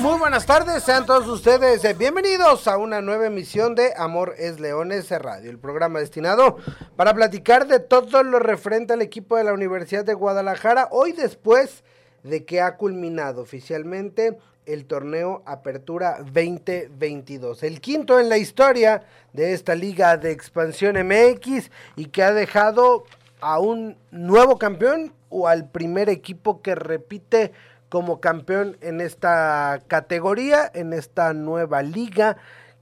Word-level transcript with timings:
Muy 0.00 0.18
buenas 0.18 0.46
tardes, 0.46 0.82
sean 0.82 1.04
todos 1.04 1.28
ustedes 1.28 1.84
eh, 1.84 1.92
bienvenidos 1.92 2.66
a 2.66 2.78
una 2.78 3.02
nueva 3.02 3.26
emisión 3.26 3.74
de 3.74 3.92
Amor 3.94 4.34
es 4.38 4.58
Leones 4.58 5.10
Radio, 5.10 5.50
el 5.50 5.58
programa 5.58 5.98
destinado 5.98 6.56
para 6.96 7.12
platicar 7.12 7.66
de 7.66 7.80
todo 7.80 8.22
lo 8.22 8.38
referente 8.38 8.94
al 8.94 9.02
equipo 9.02 9.36
de 9.36 9.44
la 9.44 9.52
Universidad 9.52 10.02
de 10.02 10.14
Guadalajara, 10.14 10.88
hoy 10.90 11.12
después 11.12 11.84
de 12.22 12.46
que 12.46 12.62
ha 12.62 12.78
culminado 12.78 13.42
oficialmente 13.42 14.38
el 14.64 14.86
torneo 14.86 15.42
Apertura 15.44 16.16
2022, 16.20 17.62
el 17.62 17.82
quinto 17.82 18.18
en 18.18 18.30
la 18.30 18.38
historia 18.38 19.02
de 19.34 19.52
esta 19.52 19.74
liga 19.74 20.16
de 20.16 20.30
expansión 20.30 20.96
MX 20.96 21.70
y 21.96 22.06
que 22.06 22.22
ha 22.22 22.32
dejado 22.32 23.04
a 23.42 23.58
un 23.58 23.98
nuevo 24.10 24.58
campeón 24.58 25.12
o 25.28 25.46
al 25.46 25.68
primer 25.68 26.08
equipo 26.08 26.62
que 26.62 26.74
repite 26.74 27.52
como 27.90 28.20
campeón 28.20 28.78
en 28.80 29.02
esta 29.02 29.82
categoría, 29.88 30.70
en 30.72 30.94
esta 30.94 31.34
nueva 31.34 31.82
liga 31.82 32.38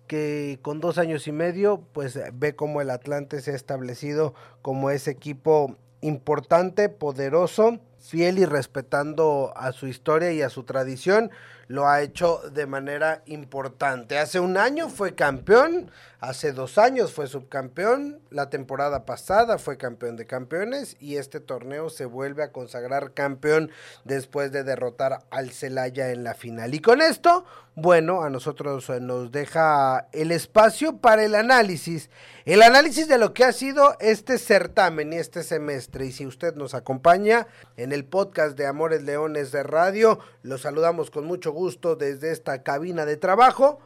que 0.07 0.59
con 0.63 0.81
dos 0.81 0.99
años 0.99 1.27
y 1.27 1.33
medio 1.33 1.83
pues 1.93 2.19
ve 2.35 2.55
como 2.55 2.81
el 2.81 2.91
Atlante 2.91 3.41
se 3.41 3.51
ha 3.51 3.57
establecido 3.57 4.35
como 4.63 4.91
ese 4.91 5.11
equipo 5.11 5.77
importante, 6.01 6.89
poderoso, 6.89 7.81
fiel 8.01 8.39
y 8.39 8.45
respetando 8.45 9.53
a 9.57 9.73
su 9.73 9.87
historia 9.87 10.33
y 10.33 10.43
a 10.43 10.51
su 10.51 10.65
tradición, 10.65 11.31
lo 11.69 11.87
ha 11.87 12.01
hecho 12.01 12.41
de 12.51 12.67
manera 12.67 13.23
importante. 13.27 14.19
Hace 14.19 14.41
un 14.41 14.57
año 14.57 14.89
fue 14.89 15.15
campeón, 15.15 15.91
hace 16.19 16.53
dos 16.53 16.79
años 16.79 17.13
fue 17.13 17.27
subcampeón, 17.27 18.21
la 18.31 18.49
temporada 18.49 19.05
pasada 19.05 19.59
fue 19.59 19.77
campeón 19.77 20.17
de 20.17 20.27
campeones 20.27 20.97
y 20.99 21.17
este 21.17 21.41
torneo 21.41 21.91
se 21.91 22.07
vuelve 22.07 22.43
a 22.43 22.53
consagrar 22.53 23.13
campeón 23.13 23.71
después 24.05 24.51
de 24.51 24.65
derrotar 24.65 25.25
al 25.31 25.51
Celaya 25.51 26.11
en 26.11 26.25
la 26.25 26.35
final. 26.35 26.75
Y 26.75 26.81
con 26.81 27.03
esto, 27.03 27.45
bueno, 27.81 28.23
a 28.23 28.31
nosotros 28.31 28.91
eh, 28.91 28.99
nos 29.01 29.31
deja 29.31 30.09
el 30.13 30.33
espacio 30.33 30.99
para 30.99 31.25
el 31.25 31.35
análisis, 31.35 32.11
el 32.45 32.63
análisis 32.63 33.09
de 33.09 33.19
lo 33.19 33.33
que 33.33 33.45
ha 33.45 33.53
sido 33.53 33.97
este 34.01 34.39
certamen 34.39 35.13
y 35.13 35.17
este 35.17 35.43
semestre. 35.43 36.07
Y 36.07 36.13
si 36.13 36.27
usted 36.27 36.55
nos 36.57 36.75
acompaña 36.75 37.47
en 37.77 37.93
el 37.93 38.05
podcast 38.05 38.59
de 38.59 38.67
Amores 38.67 39.03
Leones 39.03 39.53
de 39.53 39.63
Radio, 39.63 40.19
lo 40.43 40.59
saludamos 40.59 41.11
con 41.11 41.27
mucho 41.27 41.53
gusto 41.53 41.95
desde 41.95 42.33
esta 42.33 42.63
cabina 42.63 43.07
de 43.07 43.17
trabajo. 43.17 43.79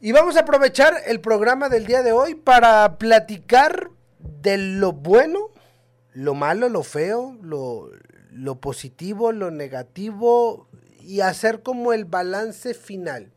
Y 0.00 0.12
vamos 0.12 0.36
a 0.36 0.40
aprovechar 0.40 0.94
el 1.06 1.20
programa 1.20 1.68
del 1.68 1.86
día 1.86 2.02
de 2.02 2.12
hoy 2.12 2.34
para 2.34 2.98
platicar 2.98 3.90
de 4.18 4.58
lo 4.58 4.92
bueno, 4.92 5.50
lo 6.12 6.34
malo, 6.34 6.68
lo 6.68 6.82
feo, 6.82 7.36
lo, 7.42 7.90
lo 8.30 8.60
positivo, 8.60 9.32
lo 9.32 9.50
negativo 9.50 10.67
y 11.08 11.22
hacer 11.22 11.62
como 11.62 11.94
el 11.94 12.04
balance 12.04 12.74
final. 12.74 13.32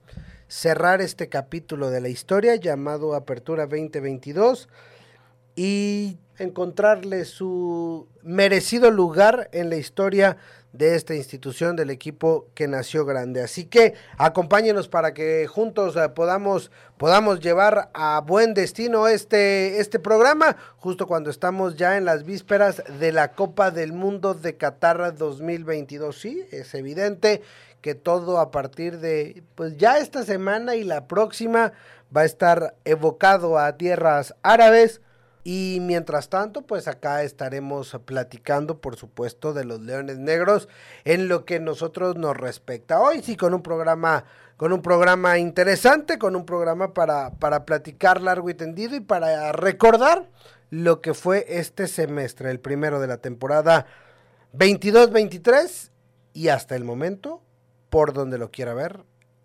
Cerrar 0.50 1.00
este 1.00 1.30
capítulo 1.30 1.90
de 1.90 2.02
la 2.02 2.10
historia 2.10 2.58
llamado 2.58 3.16
Apertura 3.16 3.66
2022 3.66 4.68
y 5.56 6.18
encontrarle 6.38 7.26
su 7.26 8.08
merecido 8.24 8.92
lugar 8.92 9.50
en 9.52 9.70
la 9.70 9.76
historia 9.76 10.38
de 10.74 10.96
esta 10.96 11.14
institución 11.16 11.76
del 11.76 11.90
equipo 11.90 12.48
que 12.56 12.68
nació 12.68 13.06
grande. 13.06 13.42
Así 13.42 13.66
que 13.66 13.94
acompáñenos 14.18 14.88
para 14.88 15.14
que 15.14 15.46
juntos 15.48 15.96
eh, 15.98 16.10
podamos, 16.10 16.72
podamos 16.98 17.42
llevar 17.42 17.90
a 17.94 18.22
buen 18.22 18.54
destino 18.54 19.08
este, 19.08 19.80
este 19.80 20.00
programa, 20.00 20.56
justo 20.78 21.08
cuando 21.08 21.30
estamos 21.30 21.76
ya 21.76 21.98
en 21.98 22.06
las 22.06 22.24
vísperas 22.24 22.82
de 23.00 23.12
la 23.12 23.34
Copa 23.34 23.72
del 23.72 23.92
Mundo 23.92 24.34
de 24.34 24.56
Qatar 24.56 25.16
2022. 25.16 26.18
Sí, 26.18 26.46
es 26.52 26.74
evidente 26.74 27.42
que 27.82 27.96
todo 27.96 28.40
a 28.40 28.52
partir 28.52 29.00
de, 29.00 29.44
pues 29.56 29.76
ya 29.76 29.98
esta 29.98 30.24
semana 30.24 30.76
y 30.76 30.84
la 30.84 31.08
próxima 31.08 31.74
va 32.16 32.22
a 32.22 32.26
estar 32.26 32.76
evocado 32.86 33.58
a 33.58 33.76
tierras 33.76 34.36
árabes 34.44 35.02
y 35.44 35.80
mientras 35.82 36.30
tanto, 36.30 36.62
pues 36.62 36.88
acá 36.88 37.24
estaremos 37.24 37.98
platicando, 38.06 38.80
por 38.80 38.96
supuesto, 38.96 39.54
de 39.54 39.66
los 39.66 39.82
Leones 39.82 40.20
Negros 40.20 40.70
en 41.04 41.28
lo 41.28 41.46
que 41.46 41.60
nosotros 41.60 42.16
nos 42.16 42.38
respecta. 42.38 43.00
Hoy 43.00 43.24
sí 43.24 43.36
con 43.36 43.54
un 43.54 43.64
programa, 43.64 44.26
con 44.58 44.72
un 44.72 44.82
programa 44.82 45.40
interesante, 45.40 46.20
con 46.20 46.36
un 46.36 46.46
programa 46.46 46.94
para, 46.94 47.32
para 47.32 47.66
platicar 47.66 48.22
largo 48.22 48.50
y 48.50 48.54
tendido 48.54 48.96
y 48.96 49.00
para 49.00 49.52
recordar 49.52 50.30
lo 50.70 51.02
que 51.02 51.14
fue 51.14 51.46
este 51.48 51.88
semestre, 51.88 52.52
el 52.52 52.60
primero 52.60 53.00
de 53.00 53.08
la 53.08 53.18
temporada 53.18 53.88
22-23 54.54 55.90
y 56.34 56.50
hasta 56.50 56.76
el 56.76 56.84
momento, 56.84 57.42
por 57.90 58.14
donde 58.14 58.38
lo 58.38 58.52
quiera 58.52 58.74
ver, 58.74 59.04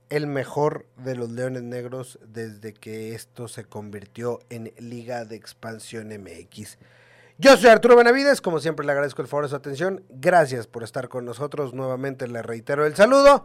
el 0.08 0.26
mejor 0.26 0.86
de 0.96 1.16
los 1.16 1.30
Leones 1.30 1.62
Negros 1.62 2.18
desde 2.26 2.72
que 2.72 3.14
esto 3.14 3.48
se 3.48 3.64
convirtió 3.64 4.40
en 4.50 4.72
Liga 4.78 5.24
de 5.24 5.36
Expansión 5.36 6.08
MX. 6.08 6.78
Yo 7.38 7.56
soy 7.56 7.68
Arturo 7.70 7.96
Benavides, 7.96 8.40
como 8.40 8.60
siempre 8.60 8.86
le 8.86 8.92
agradezco 8.92 9.20
el 9.20 9.28
favor 9.28 9.44
de 9.44 9.50
su 9.50 9.56
atención. 9.56 10.04
Gracias 10.08 10.66
por 10.66 10.82
estar 10.82 11.08
con 11.08 11.24
nosotros. 11.24 11.74
Nuevamente 11.74 12.28
le 12.28 12.40
reitero 12.42 12.86
el 12.86 12.94
saludo. 12.94 13.44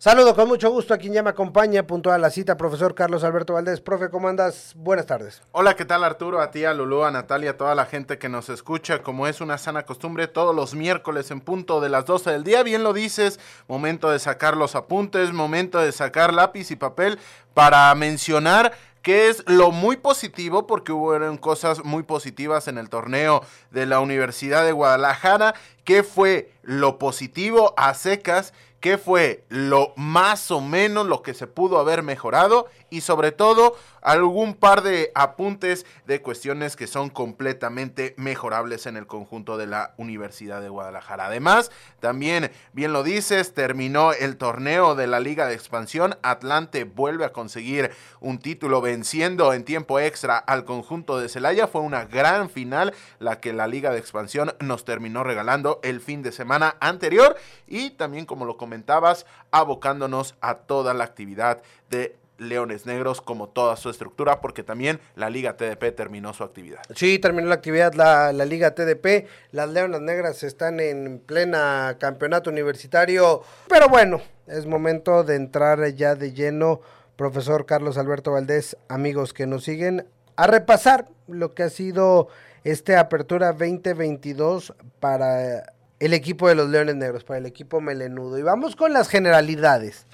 Saludo 0.00 0.34
con 0.34 0.48
mucho 0.48 0.70
gusto 0.70 0.94
a 0.94 0.96
quien 0.96 1.12
ya 1.12 1.22
me 1.22 1.28
acompaña, 1.28 1.86
puntual 1.86 2.14
a 2.14 2.18
la 2.18 2.30
cita, 2.30 2.56
profesor 2.56 2.94
Carlos 2.94 3.22
Alberto 3.22 3.52
Valdés. 3.52 3.82
Profe, 3.82 4.08
¿cómo 4.08 4.28
andas? 4.28 4.72
Buenas 4.74 5.04
tardes. 5.04 5.42
Hola, 5.52 5.76
¿qué 5.76 5.84
tal 5.84 6.04
Arturo? 6.04 6.40
A 6.40 6.50
ti, 6.50 6.64
a 6.64 6.72
Lulú, 6.72 7.04
a 7.04 7.10
Natalia, 7.10 7.50
a 7.50 7.56
toda 7.58 7.74
la 7.74 7.84
gente 7.84 8.16
que 8.16 8.30
nos 8.30 8.48
escucha. 8.48 9.02
Como 9.02 9.26
es 9.26 9.42
una 9.42 9.58
sana 9.58 9.84
costumbre, 9.84 10.26
todos 10.26 10.56
los 10.56 10.74
miércoles 10.74 11.30
en 11.30 11.42
punto 11.42 11.82
de 11.82 11.90
las 11.90 12.06
12 12.06 12.30
del 12.30 12.44
día, 12.44 12.62
bien 12.62 12.82
lo 12.82 12.94
dices, 12.94 13.38
momento 13.68 14.10
de 14.10 14.18
sacar 14.18 14.56
los 14.56 14.74
apuntes, 14.74 15.34
momento 15.34 15.78
de 15.78 15.92
sacar 15.92 16.32
lápiz 16.32 16.70
y 16.70 16.76
papel 16.76 17.18
para 17.52 17.94
mencionar 17.94 18.72
que 19.02 19.28
es 19.28 19.42
lo 19.46 19.70
muy 19.70 19.96
positivo, 19.96 20.66
porque 20.66 20.92
hubo 20.92 21.40
cosas 21.40 21.84
muy 21.84 22.02
positivas 22.02 22.68
en 22.68 22.78
el 22.78 22.90
torneo 22.90 23.42
de 23.70 23.86
la 23.86 24.00
Universidad 24.00 24.64
de 24.64 24.72
Guadalajara, 24.72 25.54
que 25.90 26.04
fue 26.04 26.52
lo 26.62 27.00
positivo 27.00 27.74
a 27.76 27.94
secas 27.94 28.52
qué 28.80 28.96
fue 28.96 29.44
lo 29.48 29.92
más 29.96 30.50
o 30.50 30.60
menos 30.60 31.06
lo 31.06 31.22
que 31.22 31.34
se 31.34 31.46
pudo 31.46 31.78
haber 31.78 32.02
mejorado 32.02 32.66
y 32.88 33.02
sobre 33.02 33.30
todo 33.30 33.76
algún 34.02 34.54
par 34.54 34.82
de 34.82 35.12
apuntes 35.14 35.84
de 36.06 36.22
cuestiones 36.22 36.74
que 36.74 36.86
son 36.86 37.10
completamente 37.10 38.14
mejorables 38.16 38.86
en 38.86 38.96
el 38.96 39.06
conjunto 39.06 39.58
de 39.58 39.66
la 39.66 39.94
Universidad 39.98 40.62
de 40.62 40.70
Guadalajara. 40.70 41.26
Además, 41.26 41.70
también, 42.00 42.50
bien 42.72 42.94
lo 42.94 43.02
dices, 43.02 43.52
terminó 43.52 44.14
el 44.14 44.38
torneo 44.38 44.94
de 44.94 45.06
la 45.06 45.20
Liga 45.20 45.46
de 45.46 45.54
Expansión. 45.54 46.16
Atlante 46.22 46.84
vuelve 46.84 47.26
a 47.26 47.32
conseguir 47.32 47.90
un 48.20 48.38
título 48.38 48.80
venciendo 48.80 49.52
en 49.52 49.64
tiempo 49.64 50.00
extra 50.00 50.38
al 50.38 50.64
conjunto 50.64 51.18
de 51.18 51.28
Celaya. 51.28 51.66
Fue 51.66 51.82
una 51.82 52.06
gran 52.06 52.48
final 52.48 52.94
la 53.18 53.38
que 53.40 53.52
la 53.52 53.66
Liga 53.66 53.90
de 53.90 53.98
Expansión 53.98 54.54
nos 54.60 54.86
terminó 54.86 55.22
regalando 55.24 55.79
el 55.82 56.00
fin 56.00 56.22
de 56.22 56.32
semana 56.32 56.76
anterior 56.80 57.36
y 57.66 57.90
también, 57.90 58.26
como 58.26 58.44
lo 58.44 58.56
comentabas, 58.56 59.26
abocándonos 59.50 60.34
a 60.40 60.56
toda 60.56 60.94
la 60.94 61.04
actividad 61.04 61.62
de 61.88 62.16
Leones 62.40 62.86
Negros 62.86 63.20
como 63.20 63.48
toda 63.48 63.76
su 63.76 63.90
estructura, 63.90 64.40
porque 64.40 64.62
también 64.62 64.98
la 65.14 65.30
Liga 65.30 65.56
TDP 65.56 65.94
terminó 65.94 66.32
su 66.32 66.42
actividad. 66.42 66.80
Sí, 66.94 67.18
terminó 67.18 67.48
la 67.48 67.54
actividad 67.54 67.94
la, 67.94 68.32
la 68.32 68.44
Liga 68.44 68.74
TDP. 68.74 69.28
Las 69.52 69.68
Leonas 69.68 70.00
Negras 70.00 70.42
están 70.42 70.80
en 70.80 71.20
plena 71.20 71.96
campeonato 72.00 72.50
universitario. 72.50 73.42
Pero 73.68 73.88
bueno, 73.88 74.20
es 74.46 74.66
momento 74.66 75.22
de 75.22 75.36
entrar 75.36 75.86
ya 75.94 76.14
de 76.14 76.32
lleno, 76.32 76.80
profesor 77.16 77.66
Carlos 77.66 77.98
Alberto 77.98 78.32
Valdés, 78.32 78.76
amigos 78.88 79.32
que 79.32 79.46
nos 79.46 79.64
siguen, 79.64 80.06
a 80.36 80.46
repasar 80.46 81.08
lo 81.28 81.54
que 81.54 81.64
ha 81.64 81.70
sido 81.70 82.28
este 82.64 82.96
Apertura 82.96 83.52
2022 83.52 84.74
para 84.98 85.72
el 85.98 86.14
equipo 86.14 86.48
de 86.48 86.54
los 86.54 86.68
Leones 86.68 86.96
Negros, 86.96 87.24
para 87.24 87.38
el 87.38 87.46
equipo 87.46 87.80
melenudo. 87.80 88.38
Y 88.38 88.42
vamos 88.42 88.76
con 88.76 88.92
las 88.92 89.08
generalidades. 89.08 90.06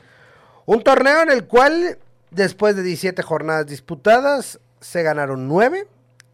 Un 0.64 0.82
torneo 0.82 1.22
en 1.22 1.30
el 1.30 1.46
cual 1.46 1.98
Después 2.30 2.74
de 2.76 2.82
17 2.82 3.22
jornadas 3.22 3.66
disputadas, 3.66 4.60
se 4.80 5.02
ganaron 5.02 5.48
9, 5.48 5.86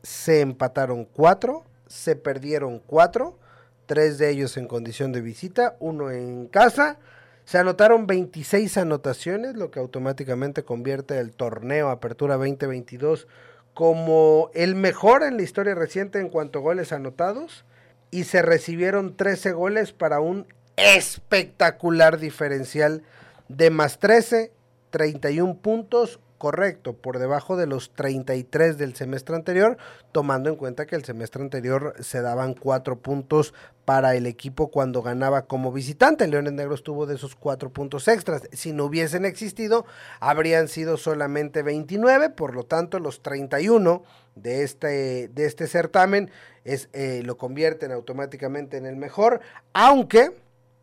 se 0.02 0.40
empataron 0.40 1.04
4, 1.04 1.62
se 1.86 2.16
perdieron 2.16 2.80
4, 2.80 3.38
3 3.86 4.18
de 4.18 4.30
ellos 4.30 4.56
en 4.56 4.66
condición 4.66 5.12
de 5.12 5.20
visita, 5.20 5.76
uno 5.80 6.10
en 6.10 6.48
casa. 6.48 6.98
Se 7.44 7.58
anotaron 7.58 8.06
26 8.06 8.78
anotaciones, 8.78 9.54
lo 9.54 9.70
que 9.70 9.80
automáticamente 9.80 10.64
convierte 10.64 11.18
el 11.18 11.34
torneo 11.34 11.90
Apertura 11.90 12.36
2022 12.36 13.28
como 13.74 14.50
el 14.54 14.74
mejor 14.74 15.22
en 15.22 15.36
la 15.36 15.42
historia 15.42 15.74
reciente 15.74 16.20
en 16.20 16.28
cuanto 16.28 16.58
a 16.58 16.62
goles 16.62 16.92
anotados 16.92 17.64
y 18.10 18.24
se 18.24 18.42
recibieron 18.42 19.16
13 19.16 19.52
goles 19.52 19.92
para 19.92 20.20
un 20.20 20.46
espectacular 20.76 22.18
diferencial 22.18 23.02
de 23.48 23.70
más 23.70 23.98
13, 23.98 24.52
31 24.90 25.58
puntos, 25.58 26.20
correcto, 26.42 26.94
por 26.94 27.20
debajo 27.20 27.56
de 27.56 27.68
los 27.68 27.92
33 27.94 28.76
del 28.76 28.96
semestre 28.96 29.36
anterior, 29.36 29.76
tomando 30.10 30.50
en 30.50 30.56
cuenta 30.56 30.86
que 30.86 30.96
el 30.96 31.04
semestre 31.04 31.40
anterior 31.40 31.94
se 32.00 32.20
daban 32.20 32.54
4 32.54 32.98
puntos 32.98 33.54
para 33.84 34.16
el 34.16 34.26
equipo 34.26 34.66
cuando 34.66 35.02
ganaba 35.02 35.42
como 35.42 35.70
visitante. 35.70 36.26
Leones 36.26 36.54
Negros 36.54 36.82
tuvo 36.82 37.06
de 37.06 37.14
esos 37.14 37.36
4 37.36 37.70
puntos 37.70 38.08
extras. 38.08 38.42
Si 38.50 38.72
no 38.72 38.86
hubiesen 38.86 39.24
existido, 39.24 39.86
habrían 40.18 40.66
sido 40.66 40.96
solamente 40.96 41.62
29, 41.62 42.30
por 42.30 42.56
lo 42.56 42.64
tanto 42.64 42.98
los 42.98 43.22
31 43.22 44.02
de 44.34 44.64
este, 44.64 45.28
de 45.28 45.46
este 45.46 45.68
certamen 45.68 46.28
es, 46.64 46.88
eh, 46.92 47.22
lo 47.24 47.36
convierten 47.36 47.92
automáticamente 47.92 48.78
en 48.78 48.86
el 48.86 48.96
mejor, 48.96 49.42
aunque 49.74 50.32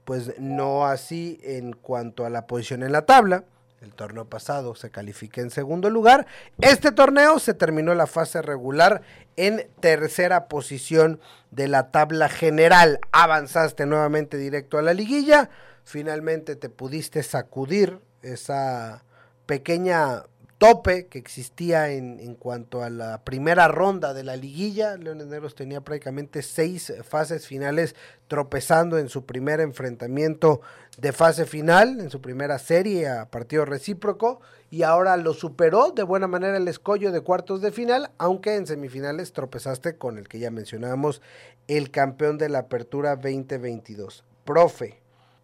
pues 0.05 0.39
no 0.39 0.85
así 0.85 1.37
en 1.43 1.73
cuanto 1.73 2.25
a 2.25 2.29
la 2.29 2.47
posición 2.47 2.81
en 2.81 2.93
la 2.93 3.05
tabla 3.05 3.43
el 3.81 3.93
torneo 3.93 4.25
pasado 4.25 4.75
se 4.75 4.89
califica 4.89 5.41
en 5.41 5.51
segundo 5.51 5.89
lugar. 5.89 6.27
Este 6.59 6.91
torneo 6.91 7.39
se 7.39 7.53
terminó 7.53 7.95
la 7.95 8.07
fase 8.07 8.41
regular 8.41 9.01
en 9.37 9.69
tercera 9.79 10.47
posición 10.47 11.21
de 11.51 11.67
la 11.69 11.91
tabla 11.91 12.27
general. 12.27 12.99
Avanzaste 13.11 13.85
nuevamente 13.85 14.37
directo 14.37 14.77
a 14.77 14.81
la 14.81 14.93
liguilla. 14.93 15.49
Finalmente 15.83 16.55
te 16.55 16.69
pudiste 16.69 17.23
sacudir 17.23 17.99
esa 18.21 19.05
pequeña 19.45 20.23
tope 20.59 21.07
que 21.07 21.17
existía 21.17 21.89
en, 21.89 22.35
cuanto 22.35 22.83
a 22.83 22.89
la 22.89 23.23
primera 23.23 23.69
ronda 23.69 24.13
de 24.13 24.23
la 24.23 24.35
liguilla. 24.35 24.97
Leones 24.97 25.27
Negros 25.27 25.55
tenía 25.55 25.81
prácticamente 25.81 26.41
seis 26.41 26.93
fases 27.07 27.47
finales 27.47 27.95
tropezando 28.27 28.97
en 28.97 29.07
su 29.07 29.25
primer 29.25 29.61
enfrentamiento 29.61 30.59
de 30.97 31.13
fase 31.13 31.45
final, 31.45 32.01
en 32.01 32.09
su 32.09 32.21
primera 32.21 32.59
serie 32.59 33.07
a 33.07 33.31
partido 33.31 33.63
recíproco, 33.63 34.41
y 34.69 34.83
ahora 34.83 35.15
lo 35.15 35.33
superó 35.33 35.91
de 35.91 36.03
buena 36.03 36.27
manera 36.27 36.57
el 36.57 36.67
escollo 36.67 37.13
de 37.13 37.21
cuartos 37.21 37.61
de 37.61 37.71
final, 37.71 38.11
aunque 38.17 38.55
en 38.55 38.67
semifinales 38.67 39.31
tropezaste 39.31 39.97
con 39.97 40.17
el 40.17 40.27
que 40.27 40.39
ya 40.39 40.51
mencionábamos, 40.51 41.21
el 41.69 41.89
campeón 41.89 42.37
de 42.37 42.49
la 42.49 42.59
apertura 42.59 43.15
2022. 43.15 44.25
Profe, 44.43 44.99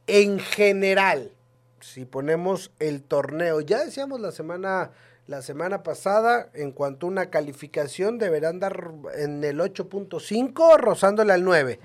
en 0.08 0.40
general, 0.40 1.32
si 1.86 2.06
ponemos 2.06 2.72
el 2.80 3.04
torneo, 3.04 3.62
ya 3.62 3.84
decíamos 3.84 4.20
la 4.20 4.32
semana, 4.32 4.92
la 5.28 5.42
semana 5.42 5.84
pasada, 5.84 6.50
en 6.54 6.72
cuanto 6.72 7.06
a 7.06 7.10
una 7.10 7.30
calificación, 7.30 8.18
deberá 8.18 8.50
andar 8.50 8.92
en 9.18 9.44
el 9.44 9.60
8.5, 9.60 10.78
rozándole 10.78 11.34
al 11.34 11.44
9. 11.44 11.80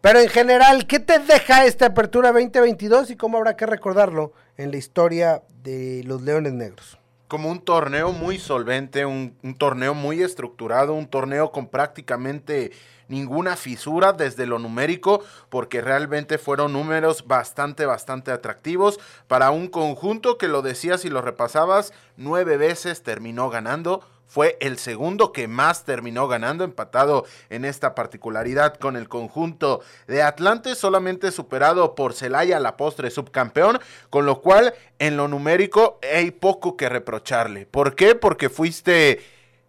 Pero 0.00 0.20
en 0.20 0.28
general, 0.28 0.86
¿qué 0.86 1.00
te 1.00 1.18
deja 1.18 1.66
esta 1.66 1.86
apertura 1.86 2.30
2022 2.32 3.10
y 3.10 3.16
cómo 3.16 3.38
habrá 3.38 3.56
que 3.56 3.66
recordarlo 3.66 4.32
en 4.56 4.70
la 4.70 4.76
historia 4.76 5.42
de 5.62 6.02
los 6.04 6.22
Leones 6.22 6.52
Negros? 6.52 6.98
Como 7.28 7.50
un 7.50 7.60
torneo 7.60 8.12
muy 8.12 8.38
solvente, 8.38 9.06
un, 9.06 9.36
torneo 9.58 9.94
muy 9.94 10.22
estructurado, 10.22 10.94
un 10.94 11.08
torneo 11.08 11.52
con 11.52 11.68
prácticamente 11.68 12.72
ninguna 13.08 13.56
fisura 13.56 14.12
desde 14.12 14.46
lo 14.46 14.58
numérico, 14.58 15.22
porque 15.48 15.80
realmente 15.80 16.38
fueron 16.38 16.72
números 16.72 17.26
bastante, 17.26 17.86
bastante 17.86 18.30
atractivos 18.30 19.00
para 19.26 19.50
un 19.50 19.68
conjunto 19.68 20.38
que 20.38 20.48
lo 20.48 20.62
decías 20.62 21.04
y 21.04 21.10
lo 21.10 21.22
repasabas, 21.22 21.92
nueve 22.16 22.56
veces 22.56 23.02
terminó 23.02 23.50
ganando. 23.50 24.06
Fue 24.26 24.56
el 24.60 24.78
segundo 24.78 25.32
que 25.32 25.48
más 25.48 25.84
terminó 25.84 26.26
ganando, 26.26 26.64
empatado 26.64 27.24
en 27.50 27.64
esta 27.64 27.94
particularidad 27.94 28.74
con 28.74 28.96
el 28.96 29.08
conjunto 29.08 29.80
de 30.06 30.22
Atlante, 30.22 30.74
solamente 30.74 31.30
superado 31.30 31.94
por 31.94 32.14
Celaya, 32.14 32.58
la 32.58 32.76
postre 32.76 33.10
subcampeón, 33.10 33.78
con 34.10 34.26
lo 34.26 34.40
cual 34.40 34.74
en 34.98 35.16
lo 35.16 35.28
numérico 35.28 35.98
hay 36.02 36.30
poco 36.30 36.76
que 36.76 36.88
reprocharle. 36.88 37.66
¿Por 37.66 37.94
qué? 37.94 38.14
Porque 38.14 38.48
fuiste 38.48 39.22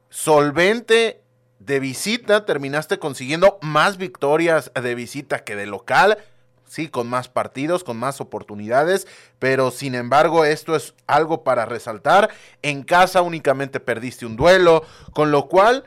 solvente 0.10 1.22
de 1.60 1.80
visita 1.80 2.46
terminaste 2.46 3.00
consiguiendo 3.00 3.58
más 3.62 3.98
victorias 3.98 4.72
de 4.80 4.96
visita 4.96 5.44
que 5.44 5.56
de 5.56 5.66
local. 5.66 6.18
Sí, 6.68 6.90
con 6.90 7.08
más 7.08 7.30
partidos, 7.30 7.84
con 7.84 7.98
más 7.98 8.20
oportunidades, 8.20 9.08
pero 9.40 9.72
sin 9.72 9.96
embargo 9.96 10.46
esto 10.46 10.76
es 10.76 10.96
algo 11.08 11.44
para 11.44 11.66
resaltar. 11.66 12.30
En 12.62 12.84
casa 12.84 13.22
únicamente 13.22 13.80
perdiste 13.80 14.26
un 14.26 14.36
duelo, 14.36 14.84
con 15.14 15.32
lo 15.32 15.48
cual 15.48 15.86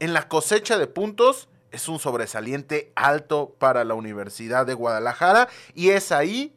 en 0.00 0.12
la 0.12 0.28
cosecha 0.28 0.78
de 0.78 0.86
puntos 0.86 1.48
es 1.70 1.88
un 1.88 1.98
sobresaliente 1.98 2.92
alto 2.94 3.54
para 3.58 3.84
la 3.84 3.94
Universidad 3.94 4.66
de 4.66 4.74
Guadalajara 4.74 5.48
y 5.74 5.90
es 5.90 6.12
ahí 6.12 6.54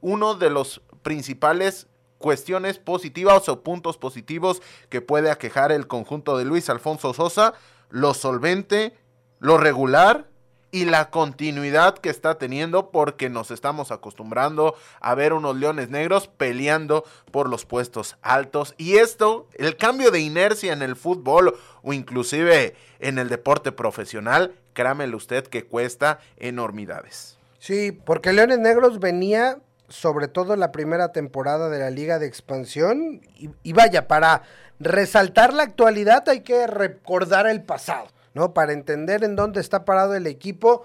uno 0.00 0.34
de 0.34 0.50
los 0.50 0.82
principales 1.02 1.86
cuestiones 2.18 2.78
positivas 2.78 3.48
o 3.48 3.62
puntos 3.62 3.98
positivos 3.98 4.62
que 4.88 5.00
puede 5.00 5.30
aquejar 5.30 5.72
el 5.72 5.86
conjunto 5.86 6.38
de 6.38 6.44
Luis 6.44 6.68
Alfonso 6.70 7.12
Sosa 7.14 7.54
lo 7.90 8.14
solvente, 8.14 8.94
lo 9.38 9.58
regular 9.58 10.28
y 10.76 10.84
la 10.84 11.08
continuidad 11.08 11.96
que 11.96 12.10
está 12.10 12.36
teniendo 12.36 12.90
porque 12.90 13.30
nos 13.30 13.50
estamos 13.50 13.90
acostumbrando 13.90 14.74
a 15.00 15.14
ver 15.14 15.32
unos 15.32 15.56
leones 15.56 15.88
negros 15.88 16.28
peleando 16.28 17.02
por 17.30 17.48
los 17.48 17.64
puestos 17.64 18.18
altos 18.20 18.74
y 18.76 18.98
esto, 18.98 19.48
el 19.54 19.78
cambio 19.78 20.10
de 20.10 20.20
inercia 20.20 20.74
en 20.74 20.82
el 20.82 20.94
fútbol 20.94 21.56
o 21.82 21.94
inclusive 21.94 22.76
en 22.98 23.18
el 23.18 23.30
deporte 23.30 23.72
profesional, 23.72 24.54
créamelo 24.74 25.16
usted 25.16 25.46
que 25.46 25.64
cuesta 25.64 26.18
enormidades. 26.36 27.38
Sí, 27.58 27.90
porque 27.92 28.34
Leones 28.34 28.58
Negros 28.58 29.00
venía 29.00 29.56
sobre 29.88 30.28
todo 30.28 30.56
la 30.56 30.72
primera 30.72 31.10
temporada 31.10 31.70
de 31.70 31.78
la 31.78 31.88
Liga 31.88 32.18
de 32.18 32.26
Expansión 32.26 33.22
y 33.62 33.72
vaya, 33.72 34.08
para 34.08 34.42
resaltar 34.78 35.54
la 35.54 35.62
actualidad 35.62 36.28
hay 36.28 36.40
que 36.40 36.66
recordar 36.66 37.46
el 37.46 37.62
pasado, 37.62 38.08
¿no? 38.36 38.52
Para 38.52 38.74
entender 38.74 39.24
en 39.24 39.34
dónde 39.34 39.62
está 39.62 39.86
parado 39.86 40.14
el 40.14 40.26
equipo. 40.26 40.84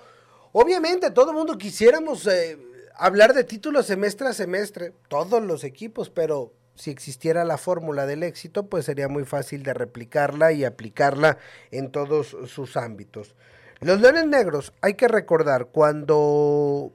Obviamente, 0.54 1.12
todo 1.12 1.32
el 1.32 1.38
mundo 1.38 1.58
quisiéramos 1.58 2.26
eh, 2.28 2.58
hablar 2.96 3.34
de 3.34 3.44
títulos 3.44 3.88
semestre 3.88 4.30
a 4.30 4.34
semestre, 4.34 4.94
todos 5.10 5.44
los 5.44 5.66
equipos, 5.66 6.10
pero 6.10 6.54
si 6.76 6.92
existiera 6.92 7.44
la 7.44 7.58
fórmula 7.58 8.06
del 8.06 8.24
éxito, 8.24 8.68
pues 8.68 8.86
sería 8.86 9.10
muy 9.10 9.26
fácil 9.26 9.64
de 9.64 9.74
replicarla 9.74 10.54
y 10.54 10.64
aplicarla 10.64 11.40
en 11.72 11.92
todos 11.92 12.38
sus 12.48 12.78
ámbitos. 12.78 13.36
Los 13.82 14.00
Leones 14.00 14.28
Negros, 14.28 14.72
hay 14.80 14.94
que 14.94 15.10
recordar, 15.10 15.66
cuando 15.74 16.94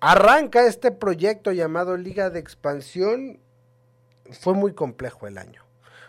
arranca 0.00 0.66
este 0.66 0.90
proyecto 0.90 1.52
llamado 1.52 1.96
Liga 1.96 2.28
de 2.28 2.40
Expansión, 2.40 3.40
fue 4.30 4.52
muy 4.52 4.74
complejo 4.74 5.26
el 5.26 5.38
año. 5.38 5.62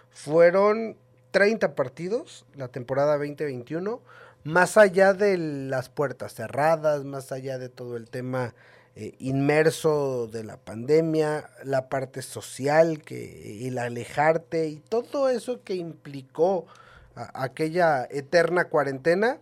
Fueron 0.10 0.98
30 1.38 1.76
partidos 1.76 2.48
la 2.56 2.68
temporada 2.68 3.16
2021, 3.18 4.02
más 4.44 4.76
allá 4.76 5.14
de 5.14 5.38
las 5.38 5.88
puertas 5.88 6.34
cerradas, 6.34 7.04
más 7.04 7.32
allá 7.32 7.60
de 7.60 7.70
todo 7.70 7.96
el 7.96 8.10
tema 8.10 8.56
eh, 8.96 9.14
inmerso 9.20 10.26
de 10.26 10.44
la 10.44 10.58
pandemia, 10.58 11.48
la 11.64 11.90
parte 11.90 12.24
social, 12.24 13.04
que, 13.04 13.68
el 13.68 13.78
alejarte 13.78 14.68
y 14.68 14.78
todo 14.78 15.30
eso 15.30 15.62
que 15.64 15.76
implicó 15.76 16.66
aquella 17.14 18.08
eterna 18.10 18.66
cuarentena, 18.66 19.38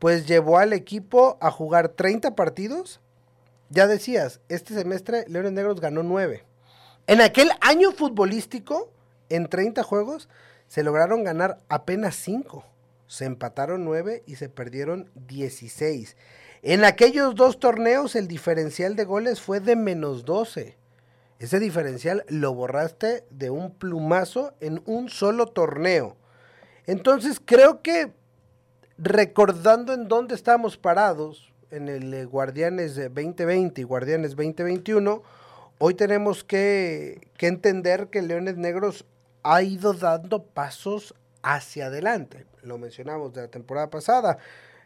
pues 0.00 0.26
llevó 0.26 0.58
al 0.58 0.72
equipo 0.72 1.38
a 1.40 1.52
jugar 1.52 1.90
30 1.90 2.34
partidos. 2.34 2.98
Ya 3.70 3.86
decías, 3.86 4.40
este 4.48 4.74
semestre 4.74 5.24
Leones 5.28 5.52
Negros 5.52 5.80
ganó 5.80 6.02
9. 6.02 6.42
En 7.06 7.20
aquel 7.20 7.52
año 7.60 7.92
futbolístico, 7.92 8.90
en 9.28 9.48
30 9.48 9.84
juegos 9.84 10.28
se 10.68 10.82
lograron 10.82 11.24
ganar 11.24 11.58
apenas 11.68 12.14
5. 12.16 12.64
Se 13.06 13.24
empataron 13.24 13.84
9 13.84 14.22
y 14.26 14.36
se 14.36 14.48
perdieron 14.48 15.10
16. 15.14 16.16
En 16.62 16.84
aquellos 16.84 17.34
dos 17.34 17.58
torneos 17.58 18.14
el 18.14 18.28
diferencial 18.28 18.94
de 18.94 19.04
goles 19.04 19.40
fue 19.40 19.60
de 19.60 19.76
menos 19.76 20.24
12. 20.24 20.76
Ese 21.38 21.60
diferencial 21.60 22.24
lo 22.28 22.52
borraste 22.52 23.24
de 23.30 23.50
un 23.50 23.72
plumazo 23.72 24.52
en 24.60 24.82
un 24.86 25.08
solo 25.08 25.46
torneo. 25.46 26.16
Entonces 26.86 27.40
creo 27.42 27.80
que 27.80 28.12
recordando 28.98 29.94
en 29.94 30.08
dónde 30.08 30.34
estamos 30.34 30.76
parados, 30.76 31.52
en 31.70 31.88
el 31.88 32.12
eh, 32.14 32.24
Guardianes 32.24 32.96
2020 32.96 33.80
y 33.80 33.84
Guardianes 33.84 34.30
2021, 34.30 35.22
hoy 35.78 35.94
tenemos 35.94 36.42
que, 36.42 37.28
que 37.36 37.46
entender 37.46 38.08
que 38.08 38.22
Leones 38.22 38.56
Negros 38.56 39.04
ha 39.42 39.62
ido 39.62 39.92
dando 39.92 40.44
pasos 40.44 41.14
hacia 41.42 41.86
adelante. 41.86 42.46
Lo 42.62 42.78
mencionamos 42.78 43.32
de 43.32 43.42
la 43.42 43.48
temporada 43.48 43.90
pasada. 43.90 44.38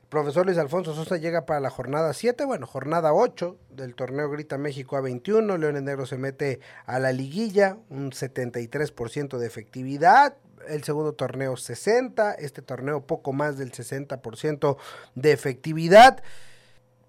El 0.02 0.08
profesor 0.08 0.44
Luis 0.44 0.58
Alfonso 0.58 0.94
Sosa 0.94 1.16
llega 1.16 1.46
para 1.46 1.60
la 1.60 1.70
jornada 1.70 2.12
7, 2.12 2.44
bueno, 2.44 2.66
jornada 2.66 3.14
8 3.14 3.56
del 3.70 3.94
torneo 3.94 4.28
Grita 4.30 4.58
México 4.58 4.96
a 4.96 5.00
21. 5.00 5.56
Leones 5.56 5.82
Negros 5.82 6.10
se 6.10 6.18
mete 6.18 6.60
a 6.86 6.98
la 6.98 7.12
liguilla, 7.12 7.78
un 7.88 8.10
73% 8.10 9.38
de 9.38 9.46
efectividad. 9.46 10.36
el 10.68 10.84
segundo 10.84 11.14
torneo 11.14 11.56
60, 11.56 12.34
este 12.34 12.62
torneo 12.62 13.04
poco 13.04 13.32
más 13.32 13.58
del 13.58 13.72
60% 13.72 14.76
de 15.16 15.32
efectividad. 15.32 16.22